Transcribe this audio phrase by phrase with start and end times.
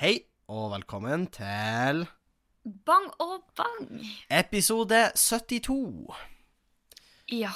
[0.00, 0.14] Hei,
[0.50, 2.04] og velkommen til
[2.86, 4.00] Bang og bang.
[4.32, 6.10] episode 72.
[7.32, 7.52] Ja.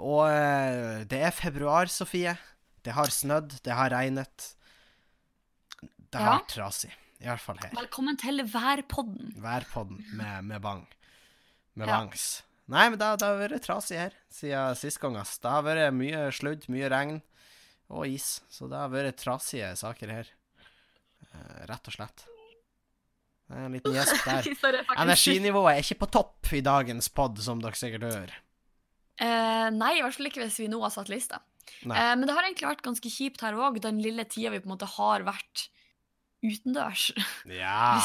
[0.00, 2.36] Og eh, det er februar, Sofie.
[2.84, 4.54] Det har snødd, det har regnet.
[5.82, 6.38] Det har Ja.
[6.38, 6.92] vært trasig.
[7.20, 7.70] I hvert fall her.
[7.76, 9.34] Velkommen til værpodden.
[9.42, 10.86] Værpodden med, med bang.
[11.74, 11.98] Med Ja.
[11.98, 12.42] bangs.
[12.66, 15.38] Nei, men det, det har vært trasig her siden sist gang, ass.
[15.38, 17.20] Det har vært mye sludd, mye regn
[17.90, 18.40] og is.
[18.48, 20.26] Så det har vært trasige saker her.
[21.34, 22.26] Eh, rett og slett.
[23.50, 24.24] Det er en liten gjesp
[24.62, 24.80] der.
[24.96, 28.34] Energinivået er ikke på topp i dagens pod, som dere sikkert hører.
[29.20, 31.42] Uh, nei, i hvert fall ikke hvis vi nå har satt lista.
[31.84, 34.68] Eh, men det har egentlig vært ganske kjipt her òg, den lille tida vi på
[34.68, 35.68] en måte har vært
[36.44, 37.10] utendørs.
[37.60, 38.00] Ja,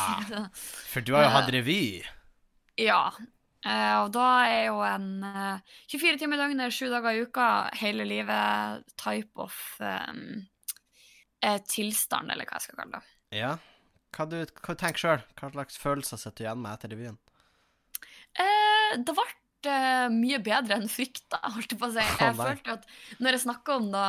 [0.92, 2.04] for du har jo hatt revy.
[2.82, 3.08] ja.
[3.66, 7.48] Eh, og da er jo en eh, 24 timer i døgnet, sju dager i uka,
[7.80, 10.44] hele livet type of um,
[11.66, 13.15] tilstand, eller hva jeg skal kalle det.
[13.36, 13.56] Ja.
[14.16, 15.24] Hva du, hva du tenker sjøl?
[15.36, 17.18] Hva slags følelser sitter du igjen med etter revyen?
[18.36, 19.26] Eh, det ble
[19.72, 22.06] eh, mye bedre enn frykta, holdt jeg på å si.
[22.06, 22.88] Jeg oh, følte at
[23.20, 24.08] når jeg snakka om det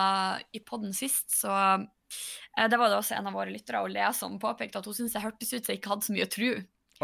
[0.59, 4.39] i poden sist, så eh, Det var det også en av våre lyttere, Lea, som
[4.43, 6.49] påpekte at hun syntes jeg hørtes ut som jeg ikke hadde så mye tru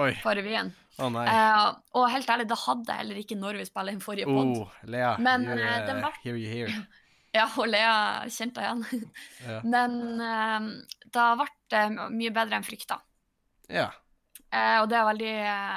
[0.03, 0.13] Oi.
[0.23, 0.73] på revyen.
[1.01, 1.09] Oh.
[1.25, 4.57] Eh, og helt ærlig, det hadde jeg heller ikke når vi spilte inn forrige pod.
[4.63, 5.15] Oh, Lea.
[5.23, 6.75] Men, eh, den ble, Here you hear.
[7.33, 9.13] Ja, og Lea kjente jeg igjen.
[9.49, 9.59] Ja.
[9.65, 10.69] Men uh,
[11.13, 13.01] det ble eh, mye bedre enn frykta.
[13.73, 13.91] ja.
[14.53, 15.77] Uh, og det er veldig eh,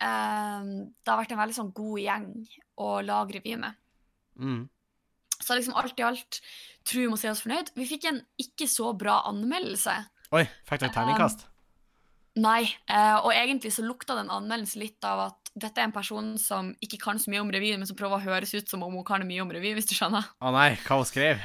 [0.00, 2.30] Det har vært en veldig sånn god gjeng
[2.80, 3.76] å lage revy med.
[4.40, 4.62] Mm.
[5.36, 6.40] Så liksom alt i alt
[6.88, 7.74] tror vi må si oss fornøyd.
[7.76, 9.98] Vi fikk en ikke så bra anmeldelse.
[10.32, 11.44] Oi, fikk dere terningkast?
[12.40, 16.32] Nei, eh, og egentlig så lukta den anmeldelsen litt av at dette er en person
[16.40, 18.96] som ikke kan så mye om revy, men som prøver å høres ut som om
[18.98, 20.26] hun kan mye om revy, hvis du skjønner.
[20.42, 21.42] Å nei, hva hun skrev?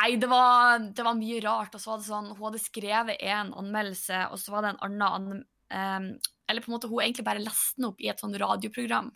[0.00, 1.74] Nei, det var, det var mye rart.
[1.76, 4.84] Og så var det sånn, Hun hadde skrevet en anmeldelse, og så var det en
[4.86, 6.06] annen an, em,
[6.48, 9.12] Eller på en måte hun egentlig bare leste den opp i et sånn radioprogram,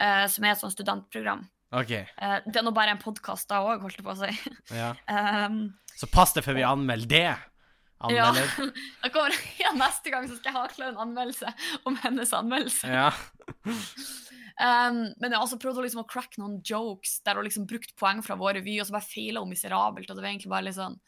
[0.00, 1.42] uh, som er et sånn studentprogram.
[1.72, 1.92] OK.
[2.16, 4.52] Uh, det er nå bare en podkast da òg, holdt jeg på å si.
[4.76, 4.92] Ja.
[5.48, 5.64] um,
[6.00, 7.51] Så pass deg før vi anmelder det.
[8.02, 8.72] Anmelder.
[9.02, 9.10] Ja.
[9.12, 11.52] Kommer, ja, neste gang så skal jeg ha klar en anmeldelse
[11.88, 12.90] om hennes anmeldelse.
[12.90, 13.10] Ja.
[14.62, 17.64] Um, men jeg har også prøvd å, liksom, å crack noen jokes der hun liksom
[17.70, 20.10] brukt poeng fra vår revy, og så bare feila hun miserabelt.
[20.10, 20.98] Og det var egentlig bare litt sånn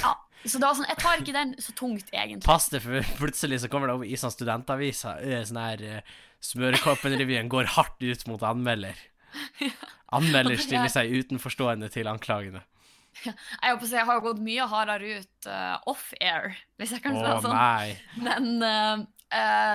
[0.00, 0.14] Ja.
[0.44, 2.44] Så det var sånn, jeg tar ikke den så tungt, egentlig.
[2.44, 5.22] Pass deg, for plutselig så kommer det over i sånn studentaviser.
[5.24, 6.14] øh, Sånn her uh,
[6.44, 8.98] Smørekoppen-revyen går hardt ut mot anmelder.
[10.16, 12.60] Anmelder stiller seg utenforstående til anklagene.
[13.64, 17.34] Jeg, på jeg har gått mye hardere ut uh, off-air, hvis jeg kan si det
[17.44, 17.54] sånn.
[17.54, 17.94] nei.
[18.20, 19.04] Men uh,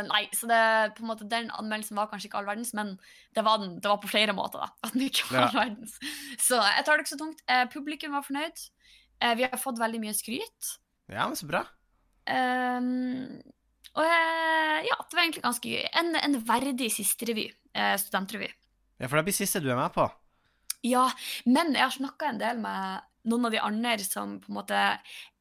[0.09, 0.59] nei, så det,
[0.97, 2.93] på en måte, den anmeldelsen var kanskje ikke all verdens, men
[3.35, 4.69] det var, den, det var på flere måter, da.
[4.85, 5.47] At den ikke var Ja.
[5.47, 5.97] all verdens.
[6.41, 7.43] Så jeg tar det ikke så tungt.
[7.49, 8.65] Uh, publikum var fornøyd.
[9.19, 10.75] Eh, vi har fått veldig mye skryt.
[11.11, 11.65] Ja, men så bra.
[12.29, 13.41] Um,
[13.97, 15.81] og eh, ja, det var egentlig ganske gøy.
[15.99, 17.49] En, en verdig siste revy.
[17.99, 18.47] studentrevy.
[18.99, 20.07] Ja, for det blir siste du er med på.
[20.87, 21.09] Ja,
[21.45, 24.83] men jeg har snakka en del med noen av de andre som på en måte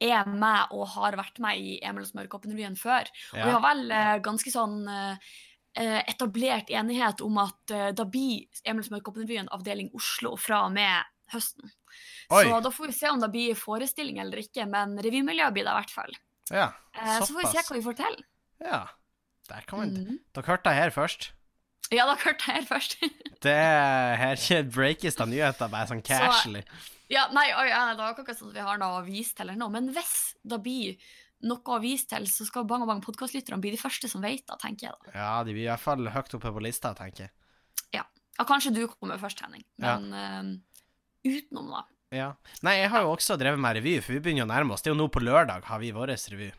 [0.02, 3.10] er med og har vært med i Emil og Smørkoppen-revyen før.
[3.36, 5.30] Og vi har vel eh, ganske sånn eh,
[5.78, 11.06] eh, etablert enighet om at da blir Emil og Smørkoppen-revyen avdeling Oslo fra og med
[11.32, 11.70] høsten.
[12.32, 12.44] Oi.
[12.44, 15.72] Så da får vi se om det blir forestilling eller ikke, men revymiljøet blir det
[15.72, 16.18] i hvert fall.
[16.48, 18.22] Ja, så får vi se hva vi får til.
[18.64, 18.84] Ja.
[19.48, 19.86] Der kan vi...
[19.96, 20.20] Mhm.
[20.36, 21.30] Dere hørte det her først.
[21.94, 22.98] Ja, da hørte jeg her først.
[23.44, 26.64] Det her breakes av nyheter, bare sånn casually.
[27.08, 29.46] ja, nei, oi, ja, det var ikke sånn at vi har noe å vise til
[29.46, 30.98] eller noe, men hvis det blir
[31.48, 34.42] noe å vise til, så skal Bang og Bang podkastlytterne bli de første som vet
[34.42, 35.12] det, tenker jeg da.
[35.14, 37.34] Ja, de blir i hvert fall høyt oppe på lista, tenker jeg.
[37.94, 38.04] Ja,
[38.46, 40.50] kanskje du kommer først, Henning, men eh,
[41.30, 41.84] utenom da.
[42.14, 42.28] Ja.
[42.64, 44.84] Nei, jeg har jo også drevet med revy, for vi begynner å nærme oss.
[44.84, 46.52] Det er jo nå på lørdag har vi vår revy.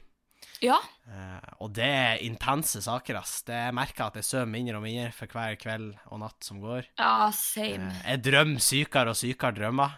[0.66, 3.40] Ja, Eh, og det er intense saker, ass.
[3.47, 6.59] Det jeg merker at jeg sover mindre og mindre for hver kveld og natt som
[6.62, 6.86] går.
[7.00, 7.88] ja, same.
[7.90, 9.96] Eh, jeg drømmer sykere og sykere drømmer.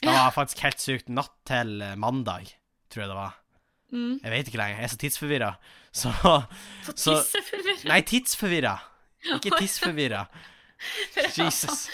[0.00, 1.12] Det var faktisk helt sykt.
[1.12, 2.48] Natt til eh, mandag,
[2.88, 3.36] tror jeg det var.
[3.92, 4.16] Mm.
[4.22, 4.80] Jeg vet ikke lenger.
[4.80, 5.52] Jeg er så tidsforvirra.
[6.00, 6.10] Så
[6.94, 7.88] Så Tidsforvirra?
[7.90, 8.74] Nei, tidsforvirra.
[9.36, 10.24] Ikke tidsforvirra.
[11.36, 11.88] Jesus.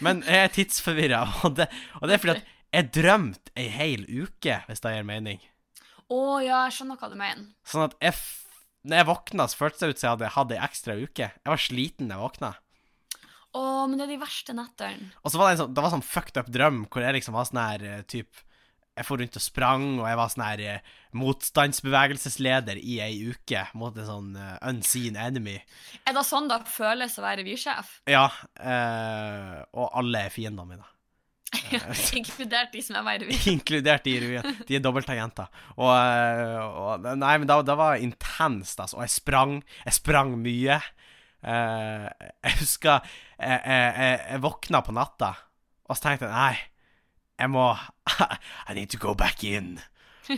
[0.00, 1.58] Men jeg er tidsforvirra, og,
[2.00, 5.42] og det er fordi at jeg drømte ei hel uke, hvis det gir mening.
[6.10, 7.46] Å ja, jeg skjønner hva du mener.
[7.68, 8.16] Sånn at jeg
[8.82, 11.26] Når jeg våkna, så føltes det ut som jeg hadde hatt ei ekstra uke.
[11.30, 12.48] Jeg var sliten da jeg våkna.
[13.52, 15.10] Å, men det er de verste nettene.
[15.22, 17.36] Og så var det en sånn, det var sånn fucked up drøm hvor jeg liksom
[17.36, 18.40] var sånn her eh, typ
[18.92, 23.62] Jeg for rundt og sprang, og jeg var sånn her eh, motstandsbevegelsesleder i ei uke
[23.78, 25.54] mot en sånn eh, unseen enemy.
[26.04, 27.94] Er det sånn det føles å være revysjef?
[28.10, 28.26] Ja,
[28.60, 30.91] eh, og alle er fiendene mine.
[32.18, 33.36] Inkludert de som er revy.
[33.52, 34.58] Inkludert i revyen.
[34.68, 35.50] De er dobbeltagenter.
[35.76, 38.98] Og, eh, og Nei, men da var det intenst, altså.
[38.98, 39.58] Og jeg sprang.
[39.84, 40.80] Jeg sprang mye.
[41.42, 42.06] Uh,
[42.46, 45.32] jeg husker jeg, jeg, jeg våkna på natta,
[45.90, 46.60] og så tenkte jeg nei,
[47.42, 47.64] jeg må
[48.70, 49.74] I need to go back in.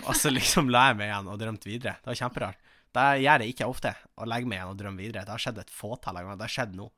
[0.00, 1.99] Og så liksom la jeg meg igjen og drømte videre.
[2.00, 2.70] Det var kjemperart.
[2.94, 5.26] Det gjør jeg ikke ofte, å legge meg igjen og drømme videre.
[5.26, 6.38] Det har skjedd et fåtall ganger.
[6.38, 6.88] Det har skjedd nå.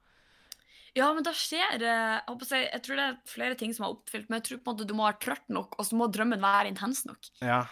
[0.97, 3.93] Ja, men da skjer eh, jeg, si, jeg tror det er flere ting som er
[3.97, 6.07] oppfylt, men jeg tror på en måte du må være trøtt nok, og så må
[6.13, 7.29] drømmen være intens nok.
[7.45, 7.63] Ja.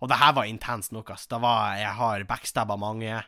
[0.00, 1.26] Og det her var intenst nok, ass.
[1.28, 3.18] Det var, jeg har backstabba mange.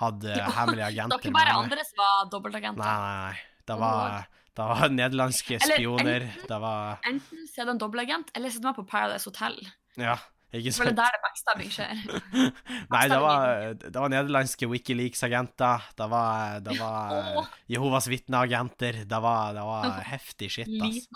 [0.00, 1.64] Hadde Ja, hemmelige Det var ikke bare mange.
[1.66, 2.84] andre som var dobbeltagenter.
[2.84, 3.38] Nei, nei, nei.
[3.70, 4.26] Det var,
[4.60, 6.24] det var nederlandske spioner.
[6.28, 9.28] enten- Det var Enten så er det en dobbeltagent, eller er det med på Paradise
[9.30, 9.58] Hotel.
[10.00, 10.16] Ja,
[10.50, 10.98] ikke For det sant?
[10.98, 12.00] er der det backstabbing skjer.
[12.94, 15.86] Nei, det var, det var nederlandske Wikileaks-agenter.
[15.98, 17.52] Det var, det var oh.
[17.70, 19.04] Jehovas vitneagenter.
[19.06, 21.06] Det var, det var heftig shit, ass.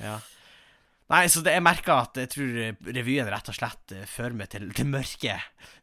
[0.00, 0.16] Ja.
[1.12, 2.56] Nei, så det, jeg merker at jeg tror
[2.96, 5.36] revyen rett og slett eh, fører meg til, det mørke.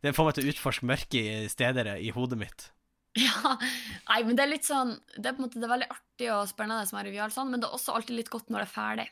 [0.04, 1.24] Den får meg til å utforske mørke
[1.54, 2.66] steder i hodet mitt.
[3.22, 3.58] Ja,
[4.10, 6.30] nei, men det er litt sånn Det er på en måte det er veldig artig
[6.34, 8.68] og spennende som er revy, sånn, men det er også alltid litt godt når det
[8.68, 9.06] er ferdig.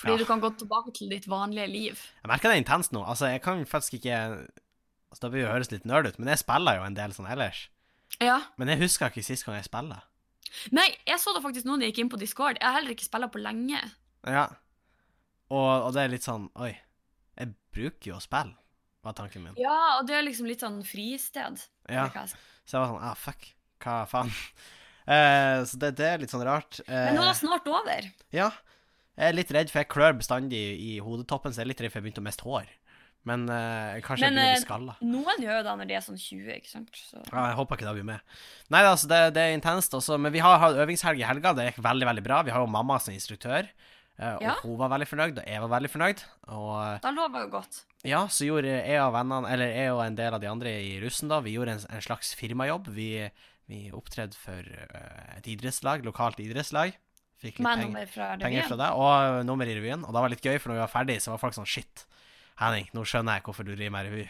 [0.00, 0.18] Fordi Ja.
[0.18, 2.00] du kan gå tilbake til ditt vanlige liv.
[2.24, 3.04] Jeg merker det er intenst nå.
[3.06, 6.42] Altså, jeg kan faktisk ikke altså, Det blir jo høres litt nerd ut, men jeg
[6.42, 7.68] spiller jo en del sånn ellers.
[8.20, 8.40] Ja.
[8.58, 10.02] Men jeg husker ikke sist gang jeg spiller.
[10.72, 12.58] Nei, jeg så det faktisk nå da jeg gikk inn på Discord.
[12.60, 13.80] Jeg har heller ikke spilt på lenge.
[14.26, 14.48] Ja.
[15.50, 16.72] Og, og det er litt sånn Oi,
[17.38, 18.56] jeg bruker jo å spille,
[19.06, 19.54] var tanken min.
[19.60, 21.62] Ja, og det er liksom litt sånn fristed.
[21.88, 22.08] Ja.
[22.10, 22.34] hva jeg.
[22.66, 23.52] Så jeg var sånn Ah, fuck.
[23.84, 24.32] Hva faen?
[25.06, 26.80] Eh, så det, det er litt sånn rart.
[26.82, 28.08] Eh, Men nå er det snart over.
[28.34, 28.48] Ja.
[29.14, 31.92] Jeg er litt redd, for jeg klør bestandig i hodetoppen, så jeg er litt redd
[31.92, 32.72] for jeg begynte å miste hår.
[33.30, 34.96] Men eh, kanskje Men, jeg blir eh, skalla.
[35.06, 36.90] Noen gjør jo det når de er sånn 20, ikke sant.
[36.98, 37.22] Så.
[37.30, 38.34] Ja, jeg håper ikke det blir med.
[38.74, 40.18] Nei, altså, det, det er intenst også.
[40.26, 41.54] Men vi har hatt øvingshelg i helga.
[41.54, 42.42] Det gikk veldig, veldig bra.
[42.46, 43.70] Vi har jo mamma som instruktør.
[44.18, 44.54] Eh, Og Ja.
[44.62, 46.22] hun var veldig fornøyd, og jeg var veldig fornøyd.
[46.48, 47.82] Og eh, Da lover jo godt.
[48.04, 51.00] ja, så gjorde jeg og vennene, eller jeg og en del av de andre i
[51.02, 52.88] russen, da, vi gjorde en, en slags firmajobb.
[52.94, 53.08] Vi,
[53.68, 56.94] vi opptredde for eh, et idrettslag, lokalt idrettslag.
[57.36, 60.04] Fikk litt penger, fra penger fra det, og nummer i revyen.
[60.08, 62.06] Og det var litt gøy, for når vi var ferdig, så var folk sånn Shit,
[62.56, 64.24] Henning, nå skjønner jeg hvorfor du driver med revy.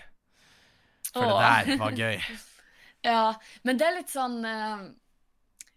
[1.15, 1.37] For Åh.
[1.39, 2.19] det der var gøy.
[3.07, 4.41] Ja, men det er litt sånn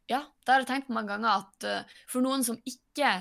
[0.10, 1.68] Ja, det har jeg tenkt på mange ganger at
[2.10, 3.12] for noen som ikke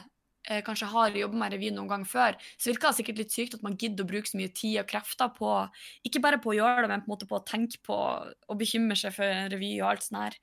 [0.49, 3.57] eh, kanskje har jobbet med revy noen gang før, så virker det sikkert litt sykt
[3.59, 5.55] at man gidder å bruke så mye tid og krefter på
[6.09, 8.61] Ikke bare på å gjøre det, men på en måte på å tenke på og
[8.61, 10.39] bekymre seg for revy og alt sånt her.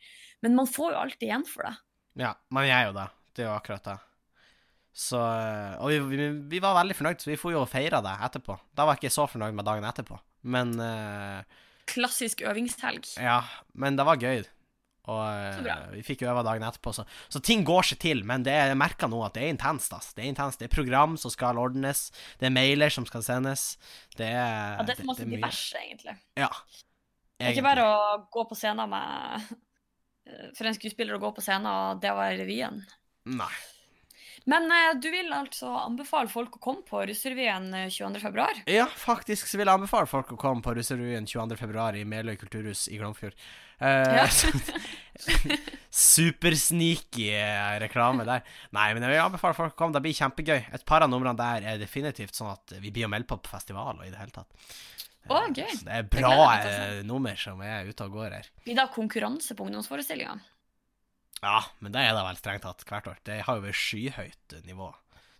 [0.46, 1.75] Men man får jo alltid igjen for det.
[2.22, 3.07] Ja, man gjør jo det.
[3.36, 3.98] Det er jo akkurat det.
[4.96, 8.04] Så eh, Og vi, vi, vi var veldig fornøyd, så vi får jo feire feira
[8.06, 8.56] det etterpå.
[8.78, 10.19] Da var jeg ikke så fornøyd med dagen etterpå.
[10.48, 13.04] Men eh, Klassisk øvingshelg.
[13.22, 13.42] Ja,
[13.78, 14.46] men det var gøy.
[15.12, 18.24] Og eh, vi fikk øve dagen etterpå, så, så ting går seg til.
[18.28, 19.94] Men det er, jeg merker nå at det er intenst.
[19.94, 20.16] Altså.
[20.18, 20.62] Det er intenst.
[20.62, 22.07] Det er program som skal ordnes.
[22.42, 23.68] Det er mailer som skal sendes.
[24.18, 26.18] Det er, Ja, det er for masse diverse, egentlig.
[26.40, 26.50] Ja.
[27.36, 29.48] Det er ikke bare å gå på scenen med
[30.57, 32.80] For en skuespiller å gå på scenen, og det var revyen.
[33.30, 33.54] Nei.
[34.46, 38.22] Men eh, du vil altså anbefale folk å komme på Russerevyen eh, 22.
[38.22, 38.60] februar?
[38.70, 41.88] Ja, faktisk så vil jeg anbefale folk å komme på Russerevyen 22.2.
[42.02, 43.34] i Meløy kulturhus i Glomfjord.
[43.82, 44.28] Uh, Ja.
[45.96, 48.44] Supersneaky eh, reklame der.
[48.76, 49.96] Nei, men jeg vil anbefale folk å komme.
[49.96, 50.66] Det blir kjempegøy.
[50.76, 53.54] Et par av numrene der er definitivt sånn at vi blir å melde på på
[53.54, 54.52] festival og i det hele tatt.
[55.26, 55.72] Eh, gøy.
[55.72, 58.52] Så det er bra eh, nummer som er ute og går her.
[58.68, 60.38] Blir det konkurranse på ungdomsforestillinga?
[61.46, 63.18] Ja, men det er det vel strengt tatt hvert år.
[63.28, 64.88] Det har jo vært skyhøyt nivå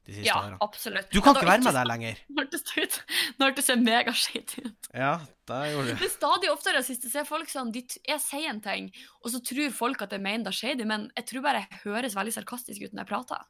[0.06, 0.60] de siste Ja, årene.
[0.62, 1.08] absolutt.
[1.10, 2.20] Du kan Ja, ikke være med der lenger.
[2.30, 2.98] Nå hørtes det ut
[3.40, 4.90] Nå hørtes det megaskeit ut.
[4.94, 5.14] Ja,
[5.50, 6.04] det gjorde du.
[6.04, 8.92] Men stadig oftere sist ser folk sånn de Jeg sier en ting,
[9.24, 11.82] og så tror folk at jeg mener det er shady, men jeg tror bare jeg
[11.88, 13.48] høres veldig sarkastisk ut når jeg prater.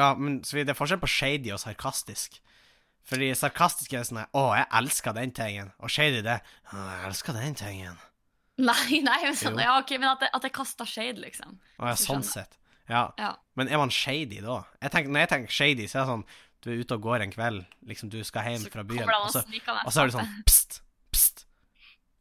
[0.00, 2.40] Ja, men så det er forskjell på shady og sarkastisk.
[3.08, 5.70] Fordi sarkastisk er sånn Å, jeg elsker den tingen.
[5.80, 6.40] Og shady det
[6.72, 8.00] Å, jeg elsker den tingen.
[8.58, 11.58] Nei, nei, men, sånn, ja, okay, men at jeg, at jeg kaster shade, liksom.
[11.78, 12.56] Å, ja, sånn sett.
[12.90, 13.04] Ja.
[13.20, 13.32] Ja.
[13.58, 14.62] Men er man shady da?
[14.82, 16.22] Jeg tenker, når jeg tenker shady, så er det sånn
[16.64, 19.28] Du er ute og går en kveld, liksom du skal hjem Så fra byen, og
[19.34, 20.78] så, og så er det sånn Pst,
[21.14, 21.44] pst.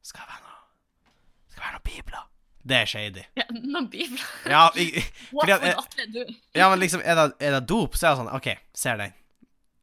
[0.06, 0.60] Skal det være noe
[1.48, 2.26] Skal det være noe bibler?
[2.68, 3.22] Det er shady.
[3.40, 4.26] Ja, noen bibler.
[4.52, 5.64] Ja, jeg, What Fordi at
[6.04, 9.00] jeg- Ja, men liksom, er det, er det dop, så er det sånn OK, ser
[9.00, 9.14] den.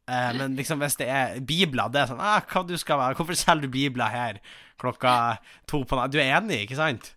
[0.04, 3.16] Eh, men liksom hvis det er bibler, det er sånn ah, Hva du skal være?
[3.16, 4.40] Hvorfor selger du bibler her
[4.80, 5.38] klokka
[5.70, 6.12] to på natta.
[6.14, 7.12] Du er enig, ikke sant?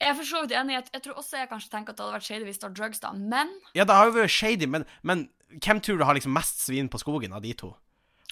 [0.00, 0.78] Jeg er for så vidt enig.
[0.78, 2.74] Jeg, jeg tror også jeg kanskje tenker at det hadde vært shady hvis det var
[2.78, 3.12] drugs, da.
[3.12, 5.26] Men Ja, det har jo vært shady, men, men
[5.60, 7.74] hvem tror du har liksom mest svin på skogen av de to?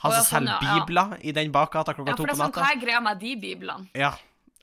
[0.01, 0.81] Han ja, som sånn, selger ja, ja.
[0.87, 2.73] bibler i den bakgata klokka ja, to for det er sånn, hva natta?
[2.77, 3.89] er greia med de biblene?
[3.99, 4.13] Ja,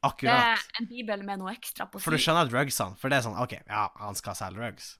[0.01, 0.31] akkurat.
[0.31, 2.23] Det er en bibel med noe ekstra på For du siden.
[2.29, 4.93] skjønner drugsene, for det er sånn OK, ja, han skal selge drugs.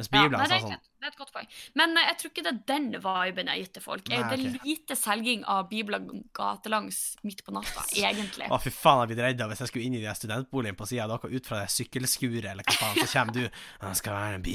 [0.00, 1.48] Mens Ja, nei, det, er sånn et, det er et godt poeng.
[1.76, 4.06] Men eh, jeg tror ikke det er den viben jeg har gitt til folk.
[4.08, 6.06] Eh, Nei, det er lite selging av bibler
[6.36, 8.48] gatelangs midt på natta, egentlig.
[8.48, 10.88] Å, fy faen, jeg hadde blitt redd hvis jeg skulle inn i de studentboligen på
[10.88, 14.16] sida av dere ut fra det sykkelskuret, eller hva faen, så kommer du Det skal
[14.16, 14.48] være en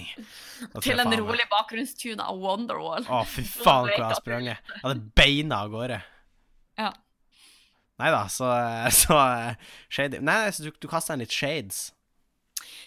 [0.00, 3.04] jeg Til en rolig bakgrunnstune av Wonderwall.
[3.04, 4.74] Å, fy faen, hvor jeg har sprunget.
[4.74, 6.00] Jeg hadde beina av gårde.
[6.80, 6.90] Ja.
[8.00, 8.48] Nei da, så,
[9.02, 11.90] så eh, Shady Nei, så du, du kasta en litt shades.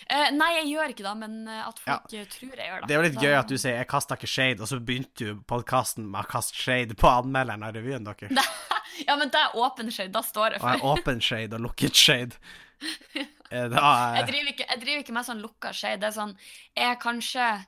[0.10, 2.24] Eh, nei, jeg gjør ikke det, men eh, at folk ja.
[2.26, 2.88] tror jeg gjør det.
[2.88, 4.80] Det er jo litt Da- gøy at du sier 'jeg kasta ikke shade', og så
[4.80, 8.32] begynte du podkasten med å kaste shade på anmelderen av revyen deres.
[9.08, 10.12] Ja, men det er åpen shade.
[10.12, 10.70] Da står jeg for.
[10.70, 12.36] en åpen shade og lukket shade.
[13.54, 16.00] Eh, Da Jeg eh, driver ikke, jeg driver ikke med sånn lukka shade.
[16.00, 16.38] Det er sånn
[16.76, 17.66] Jeg er kanskje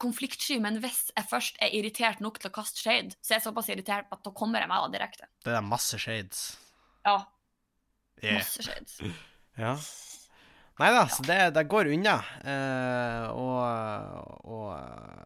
[0.00, 3.44] konfliktsky, men hvis jeg først er irritert nok til å kaste shade, så er jeg
[3.52, 5.26] såpass irritert at da kommer jeg meg da direkte.
[5.44, 6.56] Det er masse shades.
[7.04, 7.26] Ja,
[8.22, 8.34] Yeah.
[8.38, 9.00] masse shades.
[9.58, 9.74] Ja.
[10.80, 12.16] Nei da, så det, det går unna.
[12.40, 15.20] Uh, og og eh,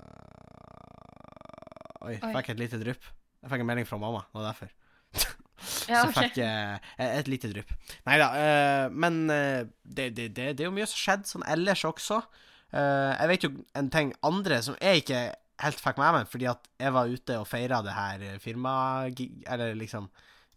[2.04, 2.32] Oi, Oi.
[2.34, 3.06] fikk et lite drypp.
[3.44, 4.72] Jeg fikk en melding fra mamma, det var derfor.
[5.88, 7.70] Ja, så fikk jeg uh, et lite drypp.
[8.08, 11.46] Nei da, uh, men eh, det, det, det, det er jo mye som skjedde sånn
[11.54, 12.20] ellers også.
[12.74, 15.18] Jeg vet jo en ting andre som jeg ikke
[15.62, 18.72] helt fikk med meg, fordi at jeg var ute og feira det her firma...
[19.46, 20.08] Eller liksom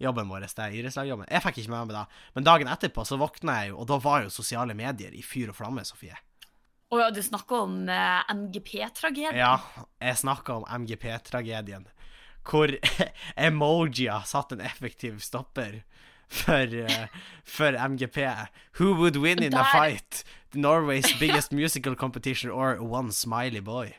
[0.01, 1.27] jobben vår, det idrettslagjobben.
[1.31, 2.05] Jeg fikk ikke med meg det.
[2.37, 5.51] Men dagen etterpå så våkna jeg jo, og da var jo sosiale medier i fyr
[5.53, 6.17] og flamme, Sofie.
[6.87, 9.35] Å ja, du snakker om uh, MGP-tragedien?
[9.35, 9.57] Ja,
[9.99, 11.87] jeg snakker om MGP-tragedien.
[12.47, 12.71] Hvor
[13.49, 15.81] emojier satt en effektiv stopper
[16.31, 17.07] for, uh,
[17.43, 18.23] for MGP.
[18.79, 20.23] Who would win in a Der- fight?
[20.55, 23.91] Norway's biggest musical competition or one smiley boy?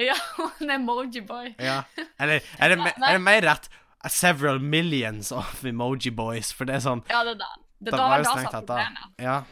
[0.00, 0.16] Ja,
[0.60, 1.52] en emoji boy.
[1.58, 1.82] Ja.
[2.18, 3.68] Eller er det, er det mer rett
[4.08, 6.52] several millions of emoji boys?
[6.52, 7.50] For det er sånn Ja, det er det.
[7.80, 8.74] Det, Da da var jo det strengt som da.
[8.76, 9.16] problemet.
[9.18, 9.42] Ja.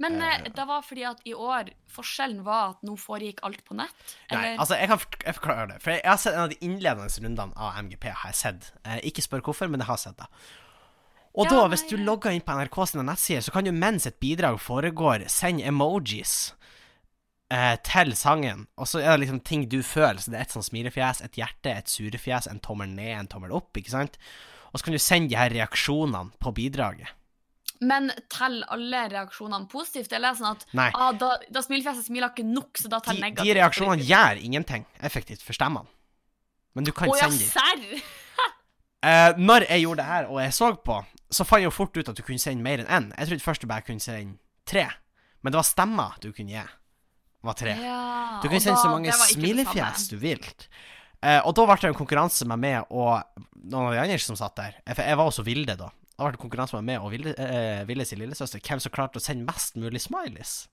[0.00, 0.48] Men eh, Eh.
[0.56, 4.14] det var fordi at i år Forskjellen var at nå foregikk alt på nett?
[4.30, 5.82] Nei, altså, jeg kan jeg forklare det.
[5.82, 8.04] For jeg, jeg har sett en av de innledende rundene av MGP.
[8.10, 8.72] har jeg sett.
[8.84, 10.26] Eh, ikke spør hvorfor, men jeg har sett det.
[11.34, 14.06] Og Ja, da, hvis du logger inn på NRK sine nettsider, så kan du mens
[14.06, 16.54] et bidrag foregår, sende emojis
[17.52, 18.66] eh, til sangen.
[18.80, 20.20] Og så er det liksom ting du føler.
[20.22, 23.54] Så det er et sånn smilefjes, et hjerte, et surefjes, en tommel ned, en tommel
[23.56, 24.18] opp, ikke sant?
[24.70, 27.16] Og så kan du sende de her reaksjonene på bidraget.
[27.80, 30.12] Men teller alle reaksjonene positivt?
[30.12, 33.30] Eller er det sånn at ah, da, da smilefjeset smiler ikke nok, så da teller
[33.30, 33.48] negativt?
[33.48, 35.88] de reaksjonene gjør ingenting effektivt for stemmene.
[36.76, 37.52] Men du kan ja, sende de.
[37.52, 37.86] serr!
[39.00, 40.98] Eh, når jeg gjorde det her, og jeg så på,
[41.32, 43.06] så fant jeg jo fort ut at du kunne sende mer enn én.
[43.16, 44.36] Jeg trodde først du bare kunne sende
[44.68, 44.82] tre.
[45.40, 46.64] Men det var stemmer du kunne gi.
[47.42, 47.74] Var tre.
[47.80, 50.40] Ja, Du kan sende da- så mange smilefjes du vil.
[51.22, 53.22] Eh, og da ble det en konkurranse med meg og
[53.64, 54.74] noen av de andre som satt der.
[54.86, 55.88] Eh, For jeg var også Vilde, da.
[56.18, 58.60] Da ble det konkurranse med meg og Vilde, eh, Vilde sin lillesøster.
[58.60, 60.68] Hvem som klarte å sende mest mulig smileys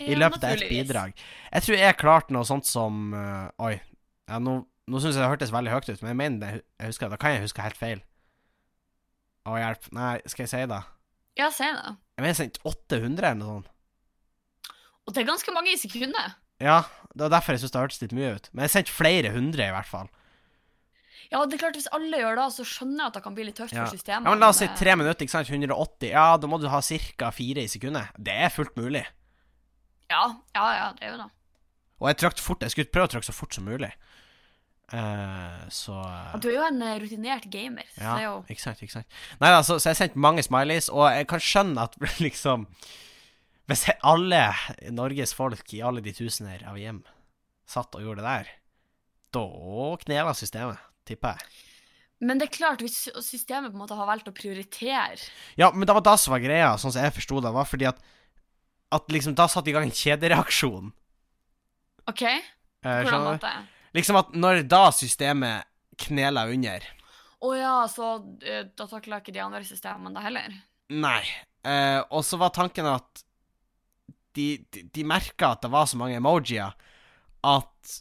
[0.00, 1.12] i Ja, løpet av et bidrag.
[1.52, 3.80] Jeg tror jeg klarte noe sånt som uh, Oi.
[4.28, 6.86] Ja, nå nå syns jeg det hørtes veldig høyt ut, men jeg mener det, jeg
[6.92, 8.02] husker, da kan jeg huske helt feil.
[9.46, 9.88] Å, hjelp.
[9.92, 10.78] Nei, skal jeg si det?
[11.38, 11.96] Ja, si det.
[12.14, 13.66] Jeg mener jeg sendte 800 eller noe sånt.
[15.06, 16.36] Og det er ganske mange i sekundet.
[16.62, 16.80] Ja,
[17.14, 18.48] det var derfor jeg syntes det hørtes litt mye ut.
[18.52, 20.08] Men jeg sendte flere hundre, i hvert fall.
[21.30, 23.46] Ja, det er klart Hvis alle gjør det, så skjønner jeg at det kan bli
[23.48, 23.84] litt tøft Ja.
[23.84, 24.26] for systemet.
[24.28, 25.50] Ja, men La oss si tre minutter, ikke sant?
[25.50, 26.10] 180.
[26.12, 27.30] Ja, da må du ha ca.
[27.34, 28.12] fire i sekundet.
[28.18, 29.04] Det er fullt mulig.
[30.10, 31.30] Ja, ja, ja, det er jo det.
[32.00, 32.62] Og jeg trakk fort.
[32.62, 33.90] Jeg skulle prøve å trykke så fort som mulig.
[34.92, 38.92] Uh, så Og du er jo en eh, rutinert gamer, Ja, jo ikke sant, ikke
[38.92, 39.06] sant.
[39.40, 42.68] Nei da, så, så jeg sendte mange smileys, og jeg kan skjønne at liksom
[43.66, 44.42] Hvis alle
[44.94, 47.02] Norges folk i alle de tusener av hjem
[47.66, 48.50] satt og gjorde det der,
[49.34, 49.46] da
[50.04, 51.64] knela systemet, tipper jeg.
[52.24, 55.18] Men det er klart, hvis systemet på en måte har valgt å prioritere
[55.60, 57.90] Ja, men det var det som var greia, sånn som jeg forsto det, var fordi
[57.90, 57.98] at
[58.94, 60.92] At liksom da satte i gang en kjedereaksjon.
[62.08, 62.22] OK?
[62.22, 63.28] Eh, Hvordan du?
[63.34, 63.52] måte?
[63.98, 65.66] Liksom at når da systemet
[66.06, 66.86] knela under
[67.44, 68.14] Å ja, så
[68.46, 70.56] eh, da takler ikke de andre systemene da heller?
[70.94, 71.20] Nei.
[71.66, 73.25] Eh, og så var tanken at
[74.36, 76.76] de, de, de merka at det var så mange emojier
[77.46, 77.94] at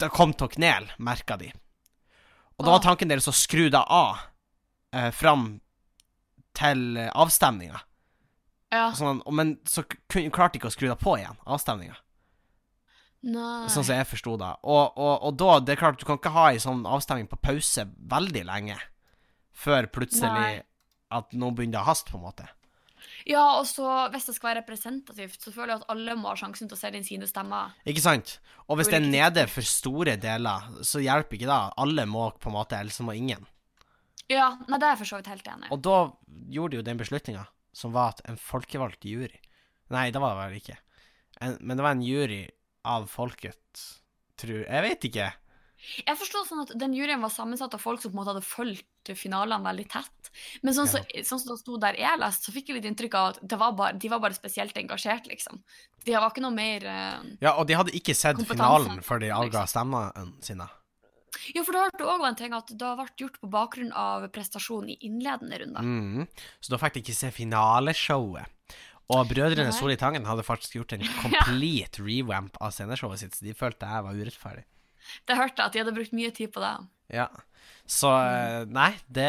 [0.00, 1.50] det kom til å knele, merka de.
[2.56, 2.86] Og da var Åh.
[2.88, 4.26] tanken deres å skru deg av
[4.96, 5.48] eh, fram
[6.56, 7.82] til avstemninga.
[8.74, 8.90] Ja.
[8.96, 11.96] Sånn, men så klarte de ikke å skru deg på igjen, avstemninga.
[13.26, 13.66] Nei.
[13.72, 14.52] Sånn som jeg forsto det.
[14.62, 17.40] Og, og, og da, det er klart, du kan ikke ha ei sånn avstemning på
[17.42, 18.76] pause veldig lenge
[19.56, 20.60] før plutselig Nei.
[21.16, 22.46] at nå begynner å haste, på en måte.
[23.26, 26.36] Ja, og så hvis det skal være representativt, så føler jeg at alle må ha
[26.38, 27.74] sjansen til å se inn sine stemmer.
[27.88, 28.36] Ikke sant?
[28.70, 31.58] Og hvis det er nede for store deler, så hjelper ikke det.
[31.82, 33.42] Alle må på en måte, ellers må ingen.
[34.30, 35.72] Ja, nei, det er jeg for så vidt helt enig i.
[35.74, 35.98] Og da
[36.54, 39.34] gjorde de jo den beslutninga, som var at en folkevalgt jury
[39.94, 40.76] Nei, det var det vel ikke.
[41.46, 42.40] En, men det var en jury
[42.90, 43.82] av folket,
[44.40, 45.28] tror Jeg vet ikke.
[46.06, 48.46] Jeg forstår sånn at den juryen var sammensatt av folk som på en måte hadde
[48.46, 50.30] fulgt finalene veldig tett.
[50.66, 53.18] Men sånn, så, sånn som det sto der jeg leste, så fikk jeg litt inntrykk
[53.18, 55.62] av at det var bare, de var bare spesielt engasjert, liksom.
[56.06, 59.30] De var ikke noe mer uh, Ja, og de hadde ikke sett finalen før de
[59.34, 59.72] avga liksom.
[59.72, 60.68] stemmene sine.
[61.54, 64.26] Ja, for det hørte òg en ting at det har vært gjort på bakgrunn av
[64.34, 65.82] prestasjonen i innledende runde.
[65.84, 66.54] Mm.
[66.64, 68.54] Så da fikk de ikke se finaleshowet.
[69.14, 73.46] Og Brødrene Soli Solli Tangen hadde faktisk gjort en complete revamp av sceneshowet sitt, så
[73.46, 74.64] de følte jeg var urettferdig.
[75.28, 76.72] Det hørte jeg at de hadde brukt mye tid på det.
[77.14, 77.28] Ja.
[77.86, 79.28] Så eh, nei, det,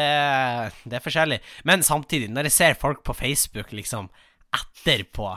[0.84, 1.38] det er forskjellig.
[1.68, 4.10] Men samtidig, når jeg ser folk på Facebook liksom
[4.54, 5.36] etterpå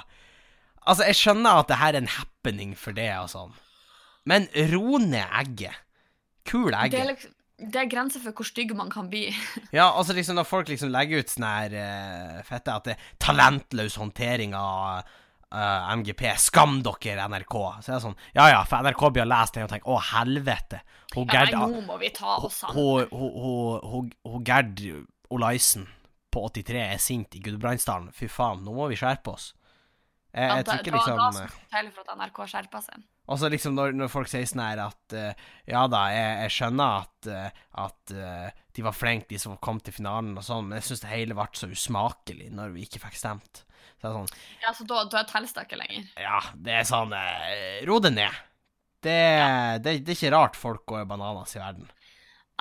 [0.82, 3.52] Altså, jeg skjønner at det her er en happening for det og sånn,
[4.26, 5.78] men ro ned egget.
[6.50, 9.28] Kul Det er, liksom, det er grenser for hvor stygg man kan bli.
[9.78, 13.12] Ja, altså liksom når folk liksom legger ut sånn her uh, fette at det er
[13.22, 15.06] talentløs håndtering av
[15.52, 16.24] eh, MGP.
[16.38, 17.56] Skam dere, NRK.
[17.82, 20.02] Så er det sånn Ja ja, for NRK blir å lese det og tenker å
[20.12, 20.82] helvete.
[21.16, 22.76] Hun Ja, Gerd nei, nå må vi ta oss sammen.
[22.76, 24.80] hun- hun- hun- hun- Gerd
[25.32, 25.88] Olaisen
[26.32, 28.12] på 83 er sint i Gudbrandsdalen.
[28.14, 29.54] Fy faen, nå må vi skjerpe oss.
[30.34, 33.02] Jeg, jeg tror ikke liksom Da da skal det til for at NRK skjerper seg.
[33.28, 35.34] og så liksom når, når folk sier sånn her at uh,
[35.68, 37.50] Ja da, jeg, jeg skjønner at, uh,
[37.86, 38.14] at
[38.74, 41.36] de var flinke, de som kom til finalen og sånn, men jeg syns det hele
[41.36, 43.66] ble så usmakelig når vi ikke fikk stemt.
[44.02, 46.06] Så det er sånn Ja, så da, da telles det ikke lenger.
[46.18, 48.40] Ja, det er sånn eh, Ro det ned.
[49.02, 49.18] Det,
[49.82, 51.90] det, det er ikke rart folk går bananas i verden.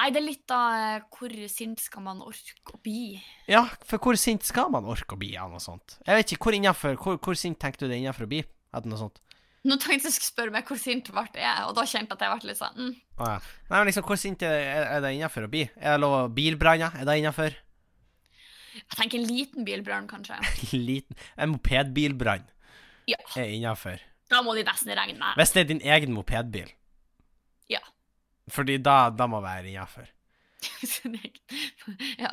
[0.00, 3.18] Nei, det er litt av eh, hvor sint skal man orke å bli.
[3.50, 5.98] Ja, for hvor sint skal man orke å bli av noe sånt?
[6.06, 8.86] Jeg vet ikke, hvor innenfor, hvor, hvor sint tenkte du det innenfor å bli Etter
[8.86, 9.18] noe sånt?
[9.66, 12.22] Nå tenkte jeg skulle spørre meg hvor sint ble jeg, og da kjente jeg at
[12.24, 12.92] jeg ble litt sånn mm.
[13.18, 13.40] ah, ja.
[13.66, 15.66] Nei, men liksom, hvor sint er, er det innenfor å bli?
[15.76, 16.96] Er det lov å bilbranner?
[16.96, 17.58] Er det innenfor?
[18.74, 20.36] Jeg tenker en liten bilbrann, kanskje.
[20.76, 22.44] Liten En mopedbilbrann
[23.10, 23.16] Ja.
[23.36, 23.98] er innenfor.
[24.30, 25.34] Da må de nesten regne med.
[25.40, 26.68] Hvis det er din egen mopedbil.
[27.70, 27.80] Ja.
[28.50, 30.06] Fordi da, da må være innenfor.
[32.20, 32.30] ja.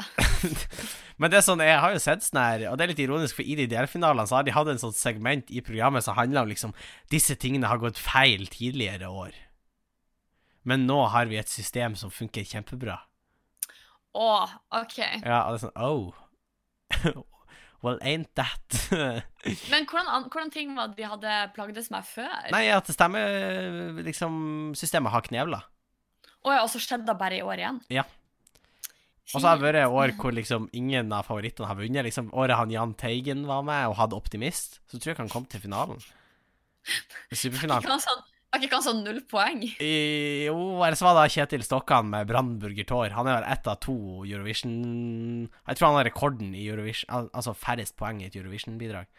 [1.18, 3.38] Men det er sånn, jeg har jo sett sånn her, og det er litt ironisk,
[3.40, 6.44] for i de delfinalene så har de hatt en sånn segment i programmet som handler
[6.44, 6.76] om liksom
[7.14, 9.34] Disse tingene har gått feil tidligere år.
[10.68, 13.00] Men nå har vi et system som funker kjempebra.
[14.18, 14.30] Å,
[14.82, 14.98] OK.
[15.24, 16.14] Ja, og det er sånn Oh.
[17.84, 18.78] Well, ain't that
[19.72, 22.32] Men hvordan, hvordan ting var de hadde plagdes med før?
[22.54, 23.24] Nei, at stemme
[24.06, 24.38] liksom
[24.78, 25.64] Systemet har knevla.
[26.48, 27.82] Å ja, og så skjedde det bare i år igjen?
[27.92, 28.06] Ja.
[29.34, 32.06] Og så har det vært år hvor liksom ingen av favorittene har vunnet.
[32.08, 35.34] Liksom Året han Jahn Teigen var med og hadde Optimist, så tror jeg ikke han
[35.34, 36.00] kom til finalen.
[37.42, 38.00] Superfinalen.
[38.00, 38.24] Sånn,
[38.56, 39.64] ikke han sånn null poeng?
[39.84, 43.12] I, jo, eller så var det Kjetil Stokkan med Brandenburger Tår.
[43.18, 44.78] Han er vel ett av to Eurovision
[45.52, 49.10] Jeg tror han har rekorden i Eurovision Altså færrest poeng i et Eurovision-bidrag.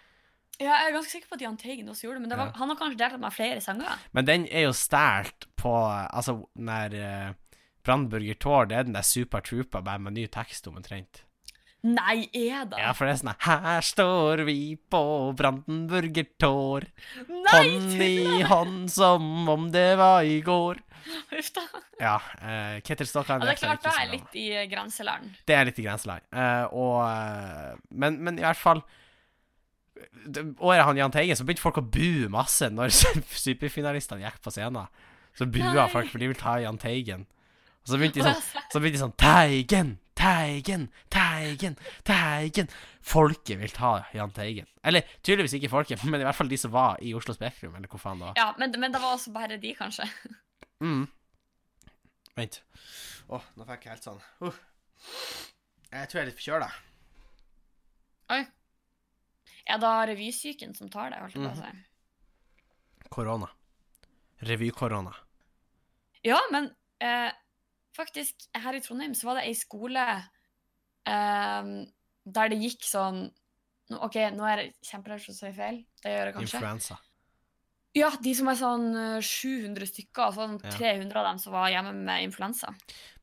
[0.58, 2.48] Ja, jeg er ganske sikker på at Jahn Teigen også gjorde det, men det var,
[2.58, 4.00] han har kanskje delt med flere sanger?
[4.16, 7.36] Men den er jo stært på Altså, den der Brannburger
[7.86, 11.22] Brandenburger Tor, det er den der Super Trooper bare med ny tekst omtrent.
[11.86, 12.78] Nei, er det?
[12.82, 15.02] Ja, for det er sånn Her står vi på
[15.38, 16.88] Brandenburger Tor,
[17.52, 20.80] hånd i hånd som om det var i går.
[21.38, 21.64] Uff da.
[22.02, 25.38] Ja, uh, Ketil Stokkan Ja, det er klart ikke det er litt i grenseland.
[25.46, 26.26] Det er litt i grenseland.
[26.34, 28.82] Uh, og uh, men, men i hvert fall
[30.62, 32.92] Året han Jahn Teigen, så begynte folk å bue masse når
[33.46, 34.90] superfinalistene gikk på scenen.
[35.38, 35.88] Så bua Nei.
[35.90, 37.24] folk, for de vil ta Jahn Teigen.
[37.82, 41.76] Og så begynte de sånn, så begynte de sånn Teigen, Teigen, Teigen,
[42.06, 42.70] Teigen.
[43.06, 44.66] Folket vil ta Jahn Teigen.
[44.82, 47.90] Eller tydeligvis ikke folket, men i hvert fall de som var i Oslo Spektrum, eller
[47.90, 48.40] hvor faen det var.
[48.40, 50.08] Ja, men, men det var også bare de, kanskje.
[50.82, 51.06] Mm.
[52.38, 52.60] Vent.
[53.28, 54.58] Å, nå fikk jeg helt sånn uh.
[55.88, 56.68] Jeg tror jeg er litt forkjøla.
[58.34, 58.42] Oi.
[59.68, 63.08] Er det revysyken som tar det, holdt jeg på å si?
[63.12, 63.48] Korona.
[64.48, 65.14] Revy-korona.
[66.26, 66.70] Ja, men
[67.02, 67.30] eh,
[67.98, 70.06] faktisk, her i Trondheim så var det ei skole
[71.08, 71.74] um,
[72.28, 73.26] der det gikk sånn
[73.88, 75.78] OK, nå er det kjemperedd for å si feil.
[76.02, 76.58] Det gjør jeg kanskje.
[76.58, 76.98] Influensa.
[77.96, 80.74] Ja, de som er sånn eh, 700 stykker, og sånn Ja.
[80.76, 82.74] 300 av dem som var hjemme med influensa.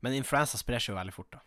[0.02, 1.44] Men influensa sprer seg jo veldig fort, da.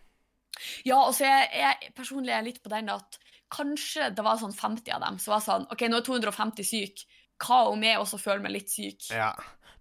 [0.87, 3.19] Ja, og så er jeg personlig er litt på den at
[3.55, 7.05] kanskje det var sånn 50 av dem som var sånn OK, nå er 250 syk.
[7.39, 9.11] Hva om jeg også føler meg litt syk?
[9.15, 9.33] Ja.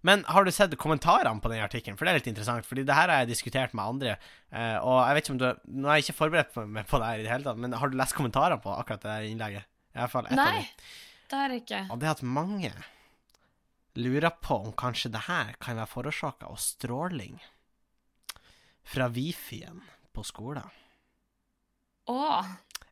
[0.08, 1.98] Men har du sett kommentarene på den artikkelen?
[1.98, 4.14] For det er litt interessant, fordi det her har jeg diskutert med andre.
[4.50, 5.48] eh, og jeg vet ikke om du
[5.82, 7.92] Nå er jeg ikke forberedt meg på det her i det hele tatt, men har
[7.92, 9.68] du lest kommentarene på akkurat det innlegget?
[9.92, 10.62] I hvert fall ett Nei,
[11.28, 11.82] det har jeg ikke.
[11.92, 12.72] Og det at mange
[13.98, 17.40] lurer på om kanskje det her kan være forårsaka av stråling
[18.88, 19.82] fra wifien
[20.14, 20.70] på skolen.
[22.08, 22.44] Å.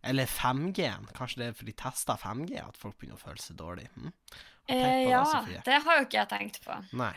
[0.07, 1.09] Eller 5G-en.
[1.16, 3.87] Kanskje det er fordi de tester 5G at folk begynner å føle seg dårlig.
[3.96, 4.12] Hm?
[4.66, 5.61] Eh, ja, Sofie?
[5.64, 6.79] det har jo ikke jeg tenkt på.
[6.98, 7.14] Nei.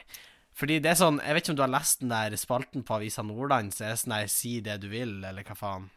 [0.60, 2.98] Fordi det er sånn Jeg vet ikke om du har lest den der spalten på
[2.98, 5.88] Avisa Nordland, så er det sånn der Si det du vil, eller hva faen.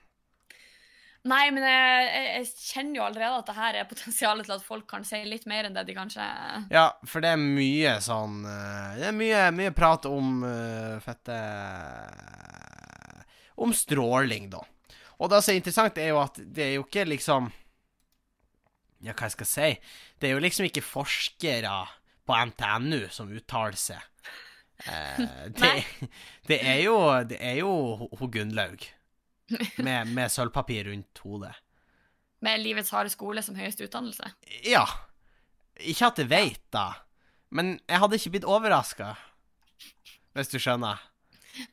[1.22, 4.64] Nei, men jeg, jeg, jeg kjenner jo allerede at det her er potensialet til at
[4.66, 6.24] folk kan si litt mer enn det de kanskje
[6.72, 11.36] Ja, for det er mye sånn eh, Det er mye, mye prat om uh, fette
[13.62, 14.64] Om stråling, da.
[15.22, 17.52] Og det som er interessant, er jo at det er jo ikke liksom
[19.02, 19.68] Ja, hva jeg skal si?
[20.20, 21.74] Det er jo liksom ikke forskere
[22.28, 24.02] på NTNU som uttaler seg.
[24.86, 25.22] Eh,
[25.58, 25.72] det,
[26.48, 26.96] det er jo
[27.30, 27.70] Det er jo
[28.10, 28.82] ho Gunnlaug
[29.86, 31.54] med, med sølvpapir rundt hodet.
[32.42, 34.32] Med livets harde skole som høyeste utdannelse.
[34.66, 34.86] Ja.
[35.78, 36.88] Ikke at jeg veit, da.
[37.54, 39.12] Men jeg hadde ikke blitt overraska,
[40.34, 40.98] hvis du skjønner.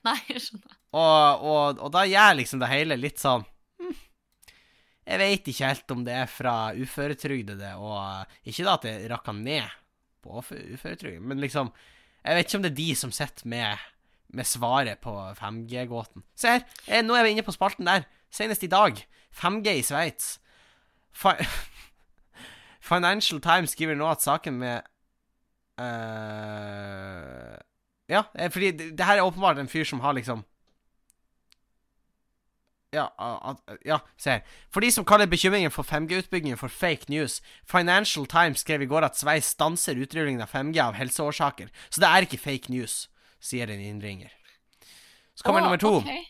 [0.05, 0.75] Nei, jeg skjønner.
[0.89, 3.45] Og, og, og da gjør liksom det hele litt sånn
[5.09, 9.33] Jeg veit ikke helt om det er fra uføretrygdede, og ikke da at det rakka
[9.33, 9.65] ned
[10.21, 11.71] på ufø- uføretrygd, men liksom
[12.19, 13.77] Jeg vet ikke om det er de som sitter med,
[14.35, 16.21] med svaret på 5G-gåten.
[16.35, 18.03] Se her, jeg, nå er vi inne på spalten der.
[18.29, 18.99] Senest i dag.
[19.39, 20.33] 5G i Sveits.
[21.15, 21.31] Fi
[22.91, 24.83] Financial Times skriver nå at saken med
[25.79, 27.55] uh,
[28.09, 30.43] Ja, eh, fordi det, det her er åpenbart en fyr som har liksom
[32.91, 33.05] ja,
[33.85, 34.41] ja, se her.
[34.73, 39.05] For de som kaller bekymringen for 5G-utbyggingen for fake news, Financial Times skrev i går
[39.05, 41.69] at Sveits stanser utrullingen av 5G av helseårsaker.
[41.89, 43.03] Så det er ikke fake news,
[43.39, 44.33] sier en innringer.
[45.37, 45.95] Så kommer oh, nummer to.
[46.01, 46.25] Okay.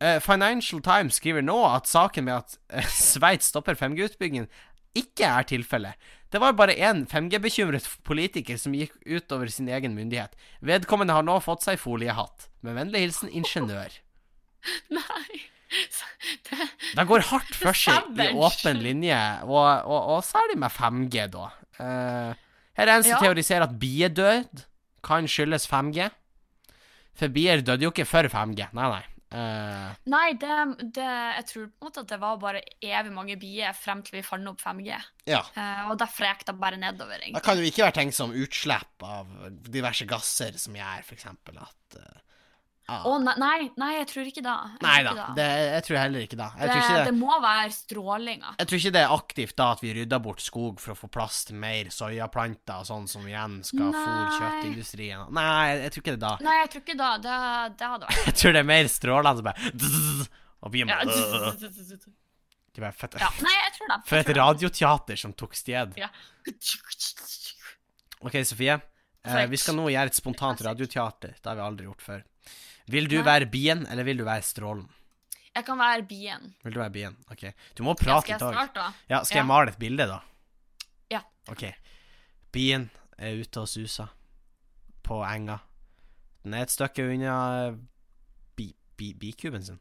[0.00, 4.48] Uh, Financial Times skriver nå at saken med at uh, Sveits stopper 5G-utbyggingen,
[4.96, 6.10] ikke er tilfellet.
[6.30, 10.38] Det var bare én 5G-bekymret politiker som gikk utover sin egen myndighet.
[10.62, 12.46] Vedkommende har nå fått seg foliehatt.
[12.62, 13.98] Med vennlig hilsen ingeniør.
[15.00, 15.50] Nei.
[16.50, 21.26] Det, Det går hardt for seg i åpen linje, og, og, og særlig med 5G,
[21.32, 21.46] da.
[21.80, 22.32] Uh,
[22.78, 23.20] her er en som Ja.
[23.22, 24.64] teoriserer at biedød
[25.06, 26.10] kan skyldes 5G.
[27.16, 28.66] For bier døde jo ikke før 5G.
[28.76, 29.04] Nei, nei.
[29.30, 30.54] Uh, nei, det,
[30.96, 34.16] det Jeg tror på en måte at det var bare evig mange bier frem til
[34.18, 34.96] vi fant opp 5G.
[35.30, 35.44] ja.
[35.54, 39.06] Uh, og derfor gikk det bare nedover, Det kan jo ikke være tenkt som utslipp
[39.06, 39.30] av
[39.70, 42.18] diverse gasser som gjør eksempel at eh,
[42.90, 43.04] ah.
[43.06, 44.54] Å, nei, nei, nei, jeg tror ikke da.
[44.74, 46.48] Jeg Nei da, det, jeg tror heller ikke da.
[46.58, 48.54] Det, ikke det det, må være strålinga.
[48.58, 51.10] jeg tror ikke det er aktivt da at vi rydder bort skog for å få
[51.12, 55.26] plass til mer soyaplanter og sånn som igjen skal fôre kjøttindustrien.
[55.36, 56.34] Nei, jeg tror ikke det da.
[56.46, 57.10] Nei, jeg tror ikke da.
[57.26, 57.40] Det,
[57.80, 61.00] det hadde vært Jeg tror det er mer strålende som bare dzz, Og blir ja.
[62.70, 63.16] Det er fett.
[63.18, 63.28] ja.
[63.42, 63.96] Nei, jeg tror det.
[64.06, 65.96] For et radioteater som tok sted.
[65.98, 66.06] Ja.
[68.22, 68.76] OK, Sofie.
[69.26, 71.34] Eh, vi skal nå gjøre et spontant radioteater.
[71.36, 72.22] Det har vi aldri gjort før.
[72.90, 73.24] Vil du Nei.
[73.26, 74.88] være bien, eller vil du være strålen?
[75.54, 76.54] Jeg kan være bien.
[76.64, 77.16] Vil du være bien?
[77.30, 77.44] OK.
[77.78, 78.38] Du må prate Ja, dag.
[78.38, 78.92] skal jeg starte, da?
[79.10, 80.20] Ja, skal jeg male et bilde, da?
[81.10, 81.20] Ja.
[81.50, 81.64] OK.
[82.54, 84.10] Bien er ute og suser
[85.06, 85.58] på enga.
[86.44, 87.34] Den er et stykke unna
[88.56, 89.80] bi, bi, bikuben sin.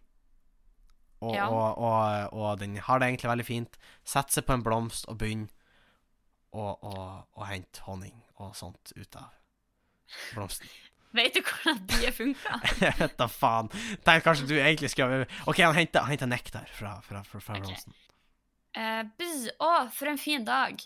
[1.21, 1.47] Og, Ja.
[1.49, 3.77] og, og, og den har det egentlig veldig fint.
[4.05, 5.49] Setter seg på en blomst og begynner
[6.53, 9.29] å hente honning og sånt ut av
[10.33, 10.67] blomsten.
[11.17, 12.69] Vet du hvordan bier funker?
[12.85, 13.71] Jeg vet da faen.
[14.05, 17.73] Tenk kanskje du egentlig skulle OK, han henter, han nektar fra, fra, fra, fra okay.
[17.73, 17.95] Rosen.
[18.77, 20.77] Uh, bzz, å, for en fin dag.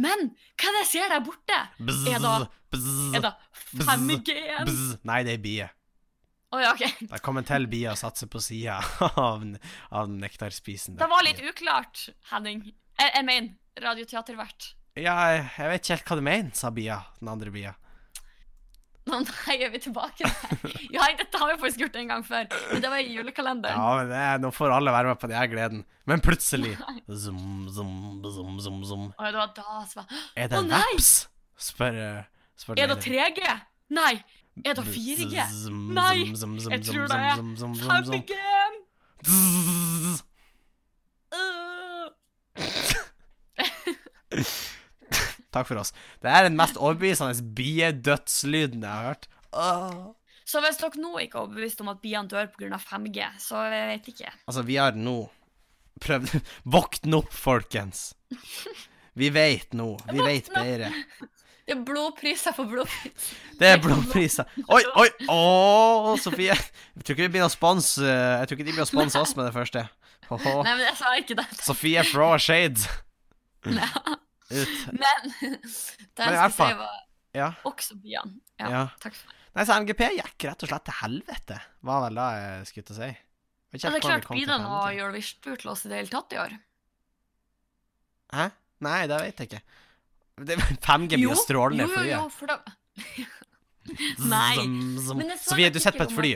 [0.00, 1.58] Men hva er det jeg ser der borte?
[1.78, 2.36] Bzz, Er det,
[2.72, 3.32] bzz, Er det
[3.82, 4.68] 5G-en?
[4.70, 4.94] bzz.
[5.10, 5.74] Nei, det er bier.
[6.54, 6.94] Oh, ja, okay.
[7.10, 8.78] Det kom en til bie og satte seg på sida
[9.26, 9.42] av,
[9.90, 10.94] av nektarspisen.
[11.00, 12.62] Det var litt uklart, Henning.
[12.94, 14.70] Jeg, jeg mener radioteatervert.
[14.94, 17.00] Ja, jeg vet ikke helt hva du mener, sa bia.
[17.18, 17.74] Den andre bia.
[19.08, 20.76] Nå nei, er vi tilbake der.
[20.94, 22.46] Ja, dette har vi faktisk gjort en gang før.
[22.72, 23.76] Men det var i julekalenderen.
[23.76, 25.82] Ja, men det, er- nå får alle være med på den her gleden.
[26.08, 26.72] Men plutselig
[27.08, 29.04] Zoom, zoom, zoom, zoom, zoom.
[29.18, 30.06] Og det var da som var
[30.40, 31.10] Er det Å, en veps?
[31.68, 32.22] Spør, eh,
[32.60, 33.40] spør Er det 3G?
[33.94, 34.14] Nei.
[34.64, 35.36] Er det 4G?
[35.92, 38.22] Nei, jeg tror det er zoom, zoom, zoom, zoom.
[38.24, 38.32] 5G!
[39.24, 40.24] Zzz.
[45.54, 45.94] Takk for oss.
[46.22, 49.28] Det er den mest overbevisende biedødslyden jeg har hørt.
[49.54, 50.12] Åh.
[50.44, 52.76] Så hvis dere nå ikke er overbevist om at biene dør pga.
[52.76, 54.32] 5G, så jeg vet ikke.
[54.44, 55.16] Altså, vi har nå
[56.04, 56.34] prøvd
[56.74, 58.10] Våkn opp, folkens.
[59.14, 59.94] Vi vet nå.
[60.10, 60.90] Vi vet bedre.
[61.64, 63.28] Det er blodpriser for blodpris.
[63.56, 64.44] Det er blodpriser.
[64.68, 65.06] Oi, oi!
[65.32, 66.52] Å, Sofie.
[66.52, 69.32] Jeg tror ikke vi begynner å sponse Jeg tror ikke de begynner å sponse oss
[69.38, 69.86] med det første.
[70.28, 70.52] Åhå.
[70.66, 71.46] Nei, men jeg sa ikke det.
[71.64, 72.84] Sofie fra Shades.
[72.84, 73.88] shade Nei.
[74.54, 74.74] Ut.
[75.02, 77.00] Men det jeg skulle si, var
[77.34, 77.48] Ja.
[77.66, 78.36] også biene.
[78.60, 78.82] Ja, Ja.
[79.02, 79.40] takk for meg.
[79.54, 81.60] Nei, så MGP gikk rett og slett til helvete.
[81.86, 83.10] Var vel det jeg skulle til å si.
[83.74, 84.92] Men det er klart, kom har.
[84.94, 86.52] Eurovision-tur til oss i det hele tatt i år?
[88.34, 88.48] Hæ?
[88.86, 89.62] Nei, det vet jeg ikke.
[90.50, 90.56] Det,
[90.88, 92.58] 5G blir jo strålende jo, jo, jo, for da
[94.34, 94.56] Nei,
[95.04, 96.30] zom men jeg så Sofie, du sitter på et fly.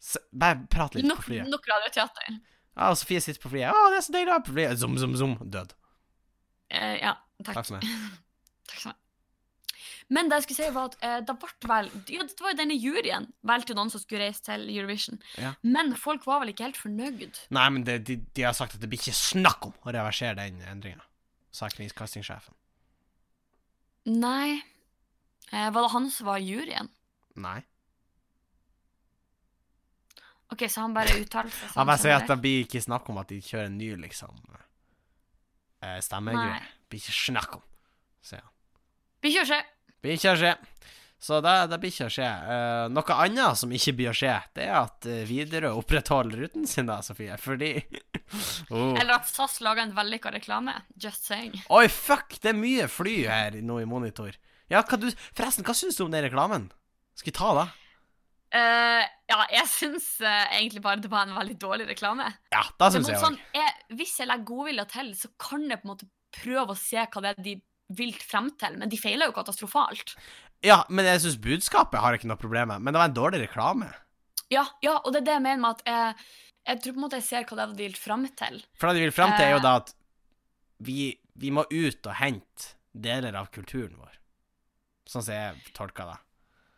[0.00, 1.48] S- Bare prat litt no, på flyet.
[1.50, 2.36] nok radioteater.
[2.76, 3.72] Ja, og Sofie sitter på flyet.
[3.74, 4.78] Å, det er så deilig å være på flyet.
[4.80, 5.34] Zum, zum, zum.
[5.52, 5.72] Død.
[6.72, 7.54] Eh, ja, takk.
[7.58, 7.86] Takk for meg.
[8.72, 8.98] Takk for meg.
[10.12, 12.58] Men det jeg skulle si var at eh, det ble vel ja, Det var jo
[12.58, 15.20] denne juryen valgte noen som skulle reise til Eurovision.
[15.40, 15.54] Ja.
[15.64, 17.44] Men folk var vel ikke helt fornøyd.
[17.54, 20.36] Nei, men det, de, de har sagt at det blir ikke snakk om å reversere
[20.40, 21.04] den endringa.
[21.52, 22.56] Sa kringkastingssjefen.
[24.12, 24.60] Nei.
[25.52, 26.90] Eh, var det han som var juryen?
[27.40, 27.60] Nei.
[30.52, 33.20] OK, så han bare uttalte seg Han bare sier at det blir ikke snakk om
[33.22, 34.36] at de kjører en ny, liksom
[35.82, 36.58] eh, stemmegreie.
[36.58, 36.72] Nei.
[36.90, 37.64] Blir ikke snakk om,
[38.24, 38.52] sier han.
[39.22, 39.62] Blir ikke å skje.
[40.02, 40.54] Blir ikke å skje.
[41.22, 42.26] Så det, det blir ikke å skje.
[42.26, 46.66] Uh, noe annet som ikke blir å skje, det er at uh, Widerøe opprettholder ruten
[46.66, 47.36] sin, da, Sofie.
[47.38, 47.76] Fordi
[48.74, 48.96] oh.
[48.98, 50.74] Eller at SAS lager en vellykka reklame.
[50.98, 51.54] Just saying.
[51.70, 52.34] Oi, fuck!
[52.42, 54.34] Det er mye fly her nå i monitor.
[54.72, 56.66] Ja, hva du Forresten, hva syns du om den reklamen?
[57.14, 57.68] Skal vi ta det?
[58.52, 62.26] Eh, ja, jeg syns uh, egentlig bare det var en veldig dårlig reklame.
[62.52, 65.80] Ja, da Det synes jeg sånn, jeg, hvis jeg legger godvilje til, så kan jeg
[65.80, 67.54] på en måte prøve å se hva det er de
[67.96, 70.14] vil frem til, men de feiler jo katastrofalt.
[70.64, 72.84] Ja, men jeg syns budskapet har ikke noe problem med.
[72.84, 73.88] Men det var en dårlig reklame.
[74.52, 76.28] Ja, ja, og det er det jeg mener med at jeg,
[76.68, 78.60] jeg tror på en måte jeg ser hva det er de vil frem til.
[78.78, 79.64] For det de vil frem til, er jo Eh.
[79.64, 79.94] da at
[80.84, 80.98] vi,
[81.40, 84.18] vi må ut og hente deler av kulturen vår.
[85.08, 86.18] Sånn som jeg tolker det.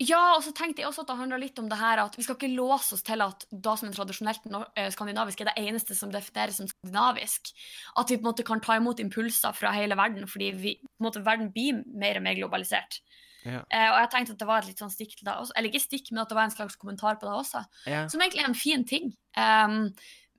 [0.05, 2.25] Ja, og så tenkte jeg også at det handler litt om det her at vi
[2.27, 5.97] skal ikke låse oss til at da som er tradisjonelt eh, skandinavisk er det eneste
[5.97, 7.53] som defineres som skandinavisk.
[8.01, 11.23] At vi på en måte kan ta imot impulser fra hele verden, fordi vi, måte,
[11.25, 12.99] verden blir mer og mer globalisert.
[13.45, 13.61] Ja.
[13.69, 15.55] Eh, og jeg tenkte at det var et litt sånn stikk til det også.
[15.55, 17.64] Eller ikke stikk, men at det var en slags kommentar på det også.
[17.90, 18.05] Ja.
[18.11, 19.14] Som egentlig er en fin ting.
[19.37, 19.79] Um,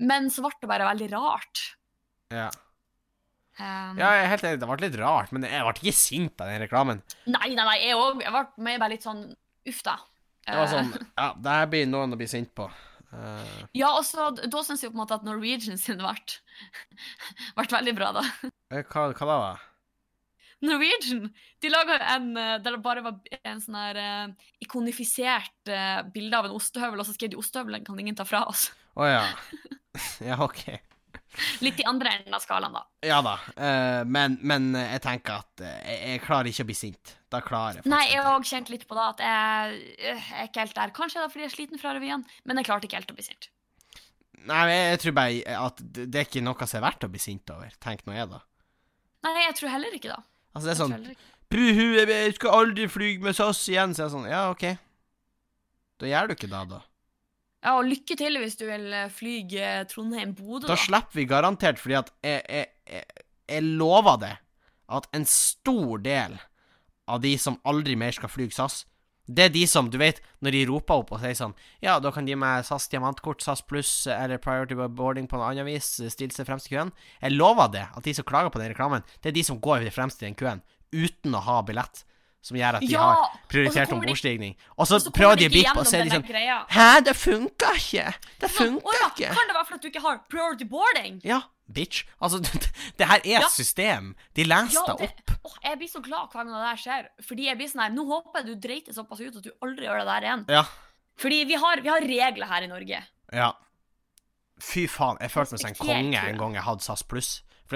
[0.02, 1.66] men så ble det bare veldig rart.
[2.34, 2.52] ja.
[3.56, 4.60] Um, Ja, jeg er helt enig.
[4.60, 6.98] Det ble litt rart, men jeg ble ikke sint av den reklamen.
[7.24, 8.20] Nei, nei, nei, jeg òg.
[8.20, 9.22] Jeg ble bare litt sånn
[9.70, 10.00] uff, da.
[10.46, 12.70] Det var Eh, sånn Ja, det her blir noen å bli sint på.
[13.16, 16.02] Uh, Ja, og så da syns jeg på en måte at Norwegian sin
[17.56, 18.26] ble veldig bra, da.
[18.74, 19.38] eh, hva, hva da?
[19.46, 19.64] var?
[20.66, 21.30] Norwegian
[21.62, 26.38] de laga en eh, der det bare var en sånn her uh, ikonifisert uh, bilde
[26.38, 28.70] av en ostehøvel, og så skrev de 'ostehøvelen kan ingen ta fra oss'.
[28.96, 29.24] Å ja.
[30.30, 30.64] ja, OK.
[31.66, 32.84] Litt i andre enden av skalaen, da.
[33.06, 33.36] Ja da.
[33.56, 37.16] eh, men, men jeg tenker at eh, jeg, jeg klarer ikke å bli sint.
[37.34, 40.40] Da klarer jeg Nei, jeg har òg kjent litt på det, at jeg, øh, jeg
[40.44, 40.96] er ikke helt der.
[40.96, 43.18] Kanskje det er fordi jeg er sliten fra revyen, men jeg klarte ikke helt å
[43.18, 43.50] bli sint.
[44.46, 47.50] Nei, jeg tror bare at det er ikke noe som er verdt å bli sint
[47.54, 47.72] over.
[47.82, 48.44] Tenk nå jeg, da.
[49.26, 50.20] Nei, jeg tror heller ikke da.
[50.54, 51.16] Altså, det er sånn.
[51.52, 53.94] Buhu, jeg skal aldri fly med SAS igjen.
[53.96, 54.66] Så jeg er sånn, ja, OK.
[56.02, 56.82] Da gjør du ikke det, da.
[57.66, 59.40] Ja, og lykke til hvis du vil eh, fly
[59.90, 60.82] Trondheim-Bodø, Da da.
[60.84, 64.36] slipper vi garantert, fordi at jeg, jeg, jeg, jeg lover det,
[64.94, 66.38] at en stor del
[67.10, 68.84] av de som aldri mer skal fly SAS,
[69.26, 72.12] det er de som, du vet, når de roper opp og sier sånn Ja, da
[72.14, 75.88] kan de gi meg SAS diamantkort, SAS pluss eller priority boarding på noe annet vis
[76.14, 76.92] stille seg fremst i køen.
[77.24, 79.88] Jeg lover det, at de som klager på den reklamen, det er de som går
[79.96, 80.62] fremst i den køen
[80.94, 82.04] uten å ha billett,
[82.46, 83.02] som gjør at de Ja!
[83.10, 84.54] har prioritert om bordstigning.
[84.54, 84.56] ombordstigning.
[84.78, 86.60] Og så prøver de å bippe, og sånn greia.
[86.70, 88.06] Hæ, det funka ikke!
[88.44, 89.34] Det funka ja, ikke!
[89.34, 91.20] kan det være fordi du ikke har priority boarding?
[91.26, 91.42] Ja,
[91.74, 92.04] bitch.
[92.22, 92.40] Altså,
[93.02, 93.50] det her er Ja.
[93.50, 94.14] system.
[94.38, 95.32] De leser Ja, det- opp.
[95.46, 97.08] Åh, jeg blir så glad hver gang det der skjer.
[97.28, 99.52] Fordi jeg blir sånn her, Nå håper jeg du dreit deg såpass ut at du
[99.62, 100.46] aldri gjør det der igjen.
[100.50, 100.64] Ja.
[101.18, 103.04] Fordi vi har, vi har regler her i Norge.
[103.34, 103.52] ja.
[104.62, 107.42] Fy faen, jeg følte meg som en konge en gang jeg hadde SAS pluss.
[107.68, 107.76] For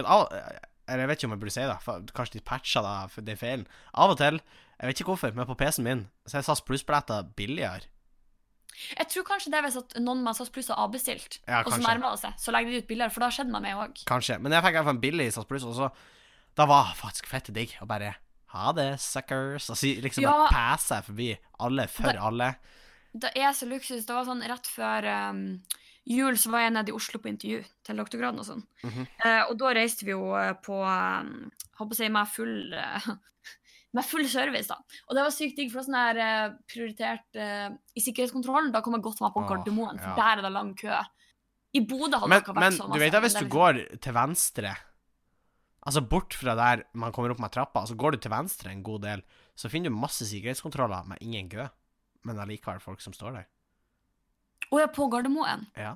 [0.89, 3.37] eller jeg vet ikke om jeg burde si det, kanskje de patcha da for den
[3.39, 3.67] feilen.
[3.93, 4.41] Av og til,
[4.79, 7.87] jeg vet ikke hvorfor, men på PC-en min så er SAS pluss-billetter billigere.
[8.95, 11.73] Jeg tror kanskje det er hvis at noen med SAS Pluss har avbestilt, Ja, og
[11.73, 13.81] så nærmer det seg, så legger de ut billigere, for da skjedde det med meg
[13.81, 14.03] òg.
[14.07, 14.37] Kanskje.
[14.39, 15.89] Men jeg fikk i hvert fall en billig SAS pluss, og så
[16.57, 18.13] Da var faktisk fett digg å bare
[18.53, 19.69] ha det, suckers.
[19.69, 20.31] Og si, liksom Ja.
[20.31, 22.55] bare passe forbi alle for da, alle.
[23.13, 24.05] Det er så luksus.
[24.05, 25.61] Det var sånn rett før um,
[26.09, 28.63] jul så var jeg nede i Oslo på intervju til doktorgraden og sånn.
[28.85, 29.07] Mhm.
[29.25, 33.05] Eh, og da reiste vi jo eh, på um, Håper jeg si med full eh,
[33.97, 34.77] med full service, da.
[35.07, 38.73] Og det var sykt digg, for det var sånn her eh, prioritert eh, I sikkerhetskontrollen,
[38.73, 40.17] da kom jeg godt meg på Gardermoen, for ja.
[40.19, 40.99] der er det lang kø.
[41.77, 42.93] I Bodø hadde Men, det ikke vært men sånn.
[42.93, 44.77] du vet da, hvis du går til venstre
[45.89, 48.81] Altså bort fra der man kommer opp med trappa, så går du til venstre en
[48.85, 49.21] god del,
[49.57, 51.65] så finner du masse sikkerhetskontroller med ingen kø.
[52.27, 53.47] Men allikevel folk som står der.
[54.71, 55.67] Å ja, på Gardermoen?
[55.77, 55.95] Ja.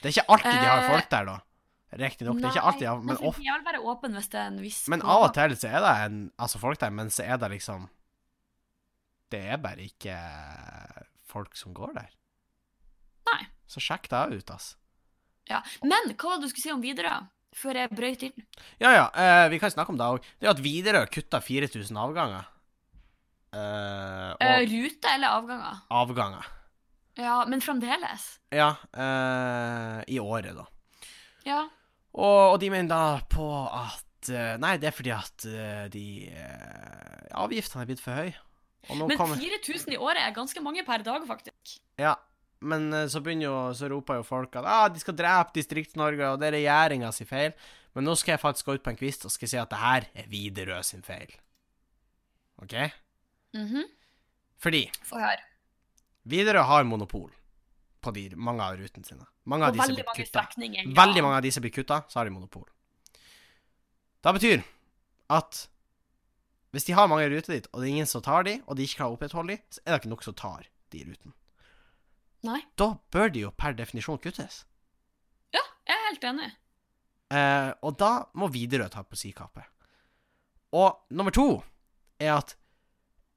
[0.00, 1.36] Det er ikke alltid de har Eh, folk der, da.
[1.98, 2.36] Riktignok.
[2.36, 4.28] Det er ikke alltid, de har- men, men of, de er vel bare åpen hvis
[4.30, 6.90] det er en viss men av og til så er det en, altså folk der,
[6.90, 7.88] men så er det liksom
[9.30, 10.16] Det er bare ikke
[11.28, 12.08] folk som går der.
[13.32, 13.42] Nei.
[13.68, 14.76] Så sjekk det ut, ass.
[15.50, 15.62] Ja.
[15.82, 17.26] Men hva var det du skulle si om Widerøe?
[17.58, 18.42] før jeg brøyt inn.
[18.78, 20.20] Ja, ja, eh, vi kan snakke om det òg.
[20.38, 22.44] Det er at Widerøe kutta 4000 avganger.
[23.52, 25.80] Eh, og Eh, rute eller avganger?
[25.90, 26.44] avganger.
[27.18, 28.26] Ja, men fremdeles.
[28.54, 30.66] Ja, eh, i året, da.
[31.46, 31.62] Ja.
[32.14, 33.00] Og, og de mener da
[33.30, 38.16] på at eh, Nei, det er fordi at eh, de eh, Avgiftene er blitt for
[38.18, 38.36] høye.
[38.88, 41.74] Men kommer 4000 i året er ganske mange per dag, faktisk.
[42.00, 42.14] Ja,
[42.64, 46.40] men så begynner jo Så roper jo folk at ah, de skal drepe Distrikts-Norge, og
[46.40, 47.52] det er regjeringa sin feil.
[47.94, 49.82] Men nå skal jeg faktisk gå ut på en kvist og skal si at det
[49.82, 51.34] her er Widerøe sin feil.
[52.62, 52.78] OK?
[53.58, 53.84] Mhm.
[54.58, 55.44] Fordi Få høre.
[56.28, 57.30] Widerøe har monopol
[58.00, 59.26] på de, mange av rutene sine.
[59.48, 60.84] Mange av veldig blir mange strekninger.
[60.84, 60.94] ja.
[60.98, 62.66] Veldig mange av de som blir kutta, så har de monopol.
[64.22, 64.62] Det betyr
[65.30, 65.68] at
[66.74, 68.84] hvis de har mange ruter dit, og det er ingen som tar de, og de
[68.84, 71.34] ikke kan opprettholde de, så er det ikke nok som tar de rutene.
[72.46, 72.60] Nei.
[72.78, 74.62] Da bør de jo per definisjon kuttes.
[75.54, 76.50] Ja, jeg er helt enig.
[77.34, 79.64] Eh, og da må Widerøe ta på si kappe.
[80.76, 81.48] Og nummer to
[82.20, 82.54] er at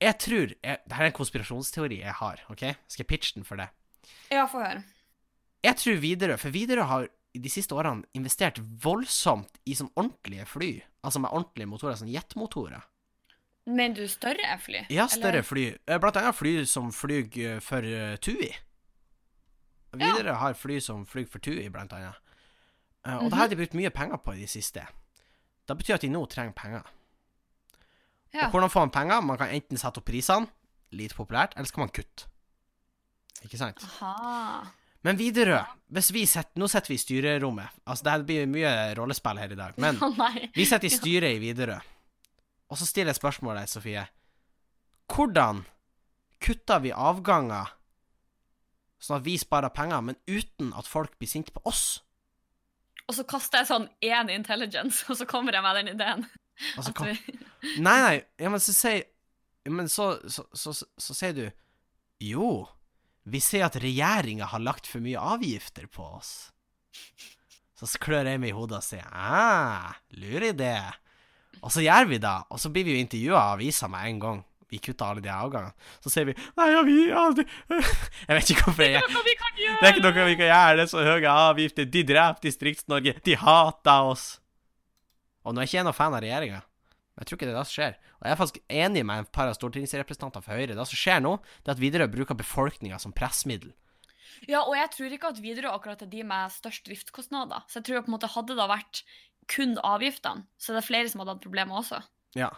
[0.02, 2.42] jeg tror jeg, Dette er en konspirasjonsteori jeg har.
[2.50, 2.64] ok?
[2.88, 3.70] Skal jeg pitche den for det?
[4.32, 4.84] Ja, få høre.
[5.64, 10.72] Jeg tror Widerøe For Widerøe har de siste årene investert voldsomt i sånn ordentlige fly.
[11.06, 12.82] Altså med ordentlige motorer, sånn jetmotorer.
[13.70, 14.82] Mener du større fly?
[14.90, 15.66] Ja, større Eller- fly.
[15.88, 18.50] Eh, Blant annet fly som flyr eh, for eh, TUI.
[19.94, 22.16] Widerøe har fly som flyr for TUI, blant annet.
[23.06, 24.84] Og det har de brukt mye penger på i det siste.
[25.68, 26.84] Det betyr at de nå trenger penger.
[28.34, 28.46] Ja.
[28.48, 29.22] Og hvordan får man penger?
[29.28, 30.48] Man kan enten sette opp prisene,
[30.96, 32.28] lite populært, eller så kan man kutte.
[33.44, 33.82] Ikke sant?
[33.84, 34.62] Aha.
[35.04, 37.72] Men Widerøe, hvis vi setter Nå sitter vi i styrerommet.
[37.90, 39.74] Altså, det blir mye rollespill her i dag.
[39.82, 39.98] Men
[40.58, 41.80] vi sitter i styret i Widerøe.
[42.72, 44.04] Og så stiller jeg spørsmålet, Sofie.
[45.12, 45.64] Hvordan
[46.42, 47.74] kutter vi avganger
[49.02, 51.98] sånn at vi sparer penger, men uten at folk blir sinte på oss?
[53.10, 56.28] Og så kaster jeg sånn én intelligence, og så kommer jeg med den ideen.
[56.78, 57.40] Altså, hva- vi...
[57.62, 59.04] Nei, nei, ja, men så sier
[59.70, 61.44] Men så, så, så, så, sier du
[62.26, 62.66] Jo,
[63.30, 66.52] vi ser at regjeringa har lagt for mye avgifter på oss.
[67.78, 70.76] Så klør jeg meg i hodet og sier ah, jeg idé.
[71.62, 74.22] Og så gjør vi det, og så blir vi jo intervjua av avisa med en
[74.22, 74.42] gang.
[74.72, 75.74] Vi kutter alle de avgangene.
[76.00, 77.44] Så sier vi Nei, ja, vi aldri
[78.30, 79.02] Jeg vet ikke hvorfor jeg?
[79.04, 81.90] Det er ikke noe vi kan gjøre, det er så høye avgifter.
[81.92, 83.18] De dreper Distrikts-Norge.
[83.26, 84.28] De hater oss.
[85.44, 86.62] Og nå er ikke jeg noen fan av regjeringa.
[87.22, 87.98] Jeg tror ikke det er det som skjer.
[88.18, 90.74] Og jeg er faktisk enig med en par av stortingsrepresentanter for Høyre.
[90.74, 93.76] Det som skjer nå, det er at Widerøe bruker befolkninga som pressmiddel.
[94.50, 97.62] Ja, og jeg tror ikke at Widerøe akkurat er de med størst driftskostnader.
[97.70, 99.04] Så jeg tror på en måte hadde det vært
[99.52, 102.02] kun avgiftene, så det er flere som hadde hatt problemer også.
[102.38, 102.50] Ja.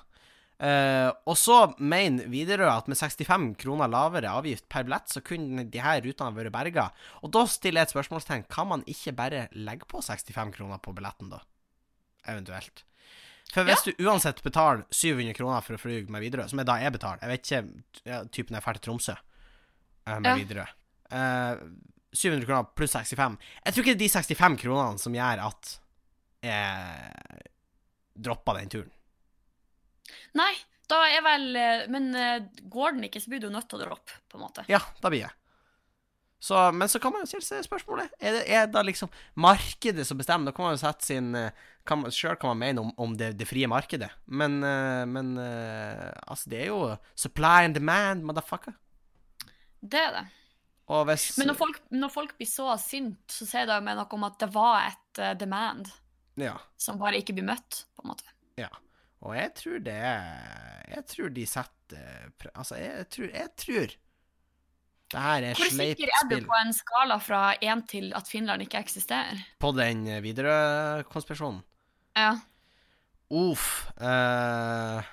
[0.63, 5.65] Uh, og så mener Widerøe at med 65 kroner lavere avgift per billett, så kunne
[5.67, 6.88] de her rutene vært berga.
[7.26, 8.47] Og da stiller jeg et spørsmålstegn.
[8.54, 11.41] Kan man ikke bare legge på 65 kroner på billetten, da?
[12.32, 12.86] Eventuelt.
[13.53, 16.79] For hvis du uansett betaler 700 kroner for å fly med Widerøe, som er da
[16.82, 20.36] jeg betaler Jeg vet ikke ja, typen jeg drar til Tromsø eh, med Ja.
[20.39, 20.67] Widerøe.
[21.13, 21.65] Eh,
[22.13, 23.38] 700 kroner pluss 65.
[23.65, 25.75] Jeg tror ikke det er de 65 kronene som gjør at
[26.43, 27.47] jeg
[28.25, 28.91] dropper den turen.
[30.38, 30.51] Nei,
[30.89, 32.10] da er vel eh, Men
[32.69, 34.65] går den ikke, så blir du nødt til å droppe, på en måte.
[34.69, 35.34] Ja, da blir jeg.
[36.43, 39.08] Så, men så kan man jo stille seg spørsmålet Er det er da liksom
[39.39, 40.49] markedet som bestemmer?
[40.49, 41.53] Da kan man jo sette sin eh,
[41.88, 46.10] kan Sjøl kan man mene om, om det, det frie markedet, men, eh, men eh,
[46.27, 46.82] altså, det er jo
[47.15, 48.75] supply and demand, motherfucker.
[49.79, 50.25] Det er det.
[51.08, 54.27] Hvis Men når folk, når folk blir så sint, så sier det med noe om
[54.27, 55.91] at det var et demand
[56.39, 56.58] Ja.
[56.77, 58.27] som bare ikke blir møtt, på en måte.
[58.60, 58.67] ja.
[59.23, 59.93] Og jeg tror det
[60.91, 63.93] Jeg tror de setter Altså, jeg tror, jeg tror
[65.13, 69.39] Hvor sikker er du på en skala fra én til at Finland ikke eksisterer?
[69.60, 71.62] på den Widerøe-konspirasjonen.
[72.17, 72.32] Ja.
[73.34, 73.88] Uff.
[73.97, 75.04] eh,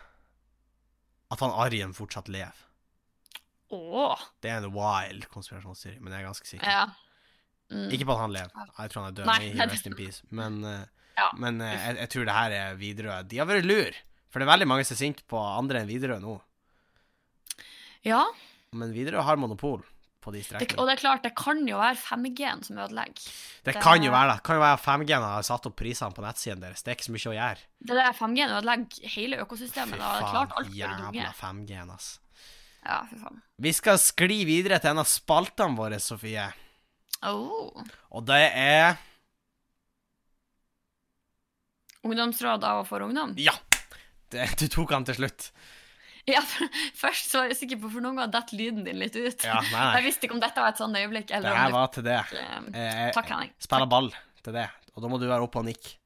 [1.30, 2.56] at han Arjen fortsatt lever.
[3.70, 4.18] Åh.
[4.42, 6.66] Det er en wild konspirasjonsteori, men jeg er ganske sikker.
[6.66, 6.88] Ja.
[7.70, 7.86] Mm.
[7.94, 8.50] Ikke på at han lever.
[8.80, 9.26] Jeg tror han er død.
[9.30, 10.22] Nei, nei, rest in peace.
[10.30, 10.86] Men, eh,
[11.20, 11.26] Ja.
[11.36, 13.22] men eh, jeg, jeg tror det her er Widerøe.
[13.28, 13.96] De har vært lur.
[14.30, 16.36] For det er veldig mange som er sinte på andre enn Widerøe nå.
[18.08, 18.24] ja.
[18.72, 19.80] Men Widerøe har monopol
[20.20, 20.78] på de strekningene.
[20.78, 23.26] og det er klart, det kan jo være 5G-en som ødelegger.
[23.64, 24.36] Det det- kan jo være det.
[24.36, 26.82] Det kan jo være 5G-en har satt opp prisene på nettsiden deres.
[26.82, 27.58] Det er ikke så mye å gjøre.
[27.80, 29.96] Det der 5G-en ødelegger hele økosystemet.
[29.96, 32.18] Fy faen, Det er klart alt jævla 5G-en, ass.
[32.84, 33.42] Ja, fy faen.
[33.58, 36.52] Vi skal skli videre til en av spaltene våre, Sofie.
[37.22, 37.84] Oh.
[38.12, 38.96] Og det er
[42.02, 43.34] Ungdomsråd av og for ungdom?
[43.36, 43.52] Ja!
[44.32, 45.50] Det, du tok han til slutt.
[46.36, 46.68] Ja, for,
[47.00, 49.46] først så var jeg usikker på, for noen ganger detter lyden din litt ut.
[49.46, 52.06] Ja, nei, Jeg visste ikke om dette var et sånt øyeblikk, Det her var til
[52.06, 52.18] det.
[52.38, 53.54] eh, Eh, Takk, Henning.
[53.58, 54.12] Spiller ball
[54.44, 54.68] til det.
[54.94, 55.96] Og da må du være oppe og nikke.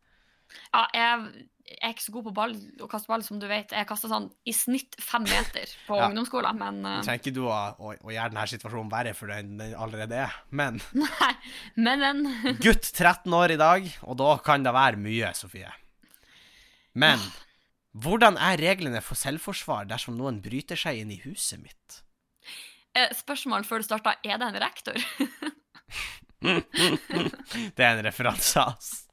[0.74, 2.52] Ja, jeg, jeg er ikke så god på ball,
[2.84, 3.72] å kaste ball, som du vet.
[3.74, 6.08] Jeg kaster sånn i snitt fem meter på Ja.
[6.10, 9.32] ungdomsskolen, men uh, eh, trenger ikke du å, å, å gjøre denne situasjonen verre for
[9.32, 10.36] den den allerede er.
[10.50, 11.32] Men Nei.
[11.76, 15.72] Men, men gutt 13 år i dag, og da kan det være mye, Sofie.
[16.94, 17.18] Men
[17.94, 22.00] hvordan er reglene for selvforsvar dersom noen bryter seg inn i huset mitt?
[22.94, 24.98] eh, Spørsmål før du starta, er det en rektor?
[26.44, 29.06] Det er en referanse, ass.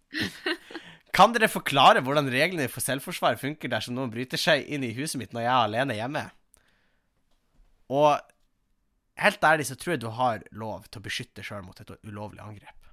[1.15, 5.19] Kan dere forklare hvordan reglene for selvforsvar funker dersom noen bryter seg inn i huset
[5.21, 6.23] mitt når jeg er alene hjemme?
[7.91, 8.19] Og
[9.21, 12.43] helt ærlig så tror jeg du har lov til å beskytte sjøl mot et ulovlig
[12.43, 12.91] angrep.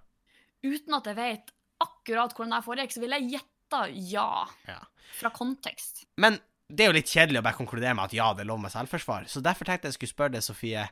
[0.67, 4.47] Uten at jeg vet akkurat hvordan det foregikk, så vil jeg gjette ja.
[4.69, 4.79] Ja.
[5.19, 6.07] Fra kontekst.
[6.21, 6.39] Men
[6.69, 8.73] det er jo litt kjedelig å bare konkludere med at ja, det er lov med
[8.73, 9.29] selvforsvar.
[9.31, 10.85] Så derfor tenkte jeg skulle spørre deg, Sofie.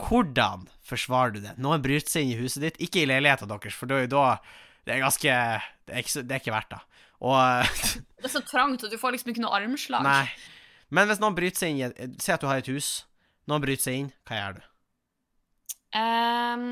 [0.00, 1.52] Hvordan forsvarer du det?
[1.60, 4.24] Noen bryter seg inn i huset ditt, ikke i leiligheten deres, for da, da
[4.82, 5.34] Det er ganske
[5.86, 6.80] Det er ikke, det er ikke verdt det.
[7.22, 7.36] Og
[8.22, 10.06] Det er så trangt, og du får liksom ikke noe armslag.
[10.06, 10.26] Nei.
[10.92, 13.02] Men hvis noen bryter seg inn i Si at du har et hus.
[13.50, 14.64] Noen bryter seg inn, hva gjør du?
[15.92, 16.66] Um,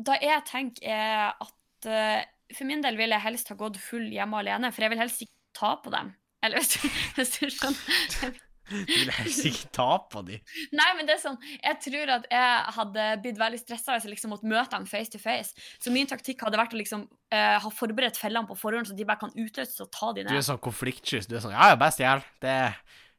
[0.00, 2.22] da jeg tenker er at eh,
[2.54, 5.24] for min del vil jeg helst ha gått full hjemme alene, for jeg vil helst
[5.24, 6.12] ikke ta på dem.
[6.44, 6.84] Eller hvis du,
[7.18, 8.36] hvis du skjønner.
[8.68, 10.42] Du vil helst ikke ta på dem.
[10.76, 14.12] Nei, men det er sånn, jeg tror at jeg hadde blitt veldig stressa hvis jeg
[14.12, 15.56] liksom måtte møte dem face to face.
[15.80, 19.08] Så min taktikk hadde vært å liksom uh, ha forberedt fellene på forhånd, så de
[19.08, 21.24] bare kan utløses og ta de Du er sånn konfliktsky.
[21.28, 22.24] Du er sånn Ja, ja, bare stjel.
[22.44, 22.58] Det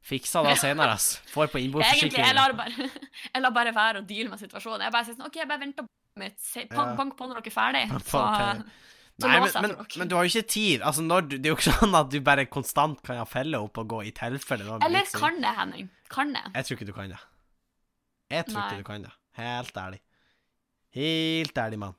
[0.10, 1.16] fiksa da senere, ass.
[1.34, 2.90] Får på Egentlig, jeg lar bare,
[3.34, 4.86] jeg lar bare være å deale med situasjonen.
[4.88, 6.40] Jeg bare sier sånn, ok, jeg bare venter på mitt.
[6.70, 6.96] Bank, Ja.
[7.02, 7.84] bank på når dere er ferdig.
[8.06, 8.24] Så,
[9.24, 10.82] Nei, men, men, men du har jo ikke tid.
[10.86, 13.60] Altså, når du, det er jo ikke sånn at du bare konstant kan ha felle
[13.60, 15.24] opp og gå i tilfelle noen Eller liksom.
[15.24, 15.90] kan det, Henning?
[16.10, 16.44] Kan det?
[16.56, 17.20] Jeg tror ikke du kan det.
[18.30, 18.68] Jeg tror Nei.
[18.70, 19.14] ikke du kan det.
[19.40, 20.00] Helt ærlig.
[21.00, 21.98] Helt ærlig, mann.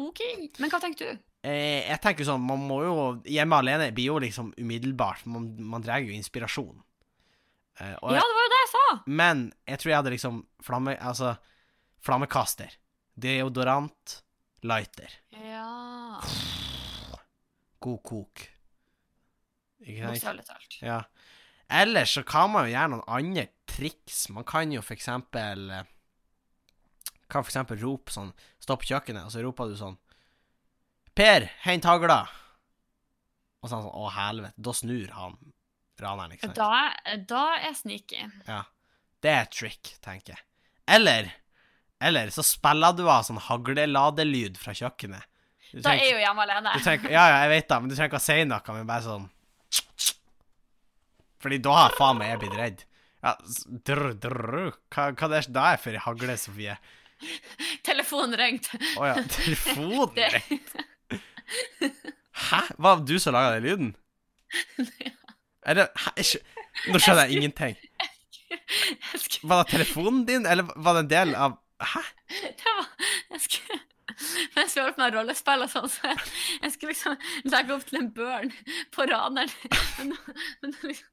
[0.00, 0.20] OK.
[0.58, 1.22] Men hva tenker du?
[1.44, 2.94] Eh, jeg tenker sånn, man må jo
[3.28, 5.26] Hjemme alene blir jo liksom umiddelbart.
[5.30, 6.78] Man, man drar jo inspirasjon.
[7.80, 8.84] Eh, Ja, det var jo det jeg sa!
[9.06, 10.96] Men jeg tror jeg hadde liksom flamme...
[11.00, 11.34] Altså,
[12.04, 12.74] flammekaster.
[13.20, 14.20] Deodorant.
[14.64, 15.12] Lighter.
[15.36, 15.68] Ja
[17.84, 18.44] God kok.
[19.84, 20.06] Ikke?
[20.08, 20.78] Bokstavelig talt.
[20.80, 21.00] Ja.
[21.68, 24.28] Ellers så kan man jo gjøre noen andre triks.
[24.32, 25.90] Man kan jo for eksempel eh,
[27.32, 29.96] Kan for eksempel rope sånn Stopp kjøkkenet, og så roper du sånn
[31.16, 32.24] Per, hent hagla!
[33.62, 34.60] Og så er han sånn Å, helvete.
[34.66, 35.36] Da snur han
[36.02, 36.58] raneren, ikke sant?
[36.58, 38.24] Da, da er sneaky.
[38.48, 38.64] Ja.
[39.22, 40.44] Det er et trick, tenker jeg.
[40.90, 41.30] Eller
[42.02, 45.24] Eller så spiller du av sånn hagleladelyd fra kjøkkenet.
[45.82, 46.72] Da er jeg jo hjemme alene.
[46.84, 49.02] trenger, ja, ja, jeg vet det, men du trenger ikke å si noe, men bare
[49.02, 49.24] sånn
[51.42, 52.84] Fordi da har faen meg jeg blitt redd.
[53.24, 53.32] Ja,
[53.88, 56.76] drr, drr, hva, hva det er det er for hagle, Sofie?
[57.84, 58.78] Telefonen ringte.
[59.00, 60.84] Å ja, telefonen ringte.
[62.48, 62.60] Hæ?
[62.78, 63.92] Var det du som laga den lyden?
[65.64, 66.10] Er det Hæ?
[66.20, 66.40] ikke,
[66.92, 67.76] Nå skjønner jeg ingenting.
[69.48, 72.02] Var det telefonen din, eller var det en del av Hæ?
[72.44, 72.90] det var,
[73.32, 73.78] jeg skulle,
[74.56, 76.20] mens vi holdt på med rollespill og sånn, så jeg,
[76.62, 77.16] jeg skulle liksom
[77.54, 78.54] legge opp til en børn
[78.94, 79.52] på raneren.
[79.98, 80.14] Men,
[80.62, 81.10] men liksom,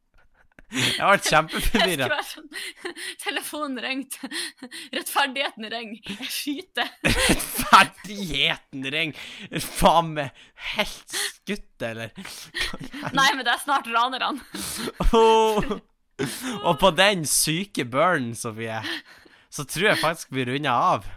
[0.71, 2.17] Jeg ble kjempeforvirra.
[2.23, 2.45] sånn
[3.19, 4.29] Telefonen ringte.
[4.95, 6.13] Rettferdigheten ringer.
[6.21, 6.91] Jeg skyter.
[7.27, 9.11] Rettferdigheten ring!
[9.65, 10.31] Faen meg
[10.77, 12.13] helt skutt, eller?
[13.11, 14.39] Nei, men det er snart ranerne.
[15.11, 15.73] oh.
[16.61, 18.79] Og på den syke burnen, Sofie,
[19.51, 21.07] så tror jeg faktisk vi runder av.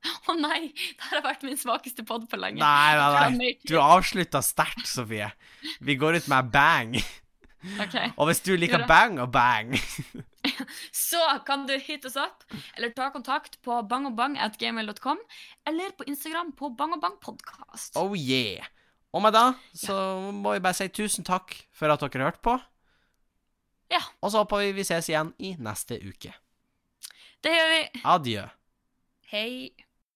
[0.30, 2.60] Å nei, det har vært min svakeste pod på lenge.
[2.62, 3.50] Nei, nei, nei.
[3.68, 5.28] Du avslutta sterkt, Sofie.
[5.84, 6.96] Vi går ut med bang.
[7.60, 8.12] Okay.
[8.16, 9.74] Og hvis du liker bang og bang
[10.96, 15.20] Så kan du hit oss opp, eller ta kontakt på bangogbang.gmail.com,
[15.68, 17.98] eller på Instagram på bangogbangpodkast.
[18.00, 18.64] Oh yeah.
[19.12, 19.94] Og med da så
[20.32, 22.56] må vi bare si tusen takk for at dere hørte på.
[23.90, 24.00] Ja.
[24.22, 26.32] Og så håper vi vi ses igjen i neste uke.
[27.44, 27.84] Det gjør vi.
[28.14, 28.48] Adjø.
[29.32, 29.70] Hei.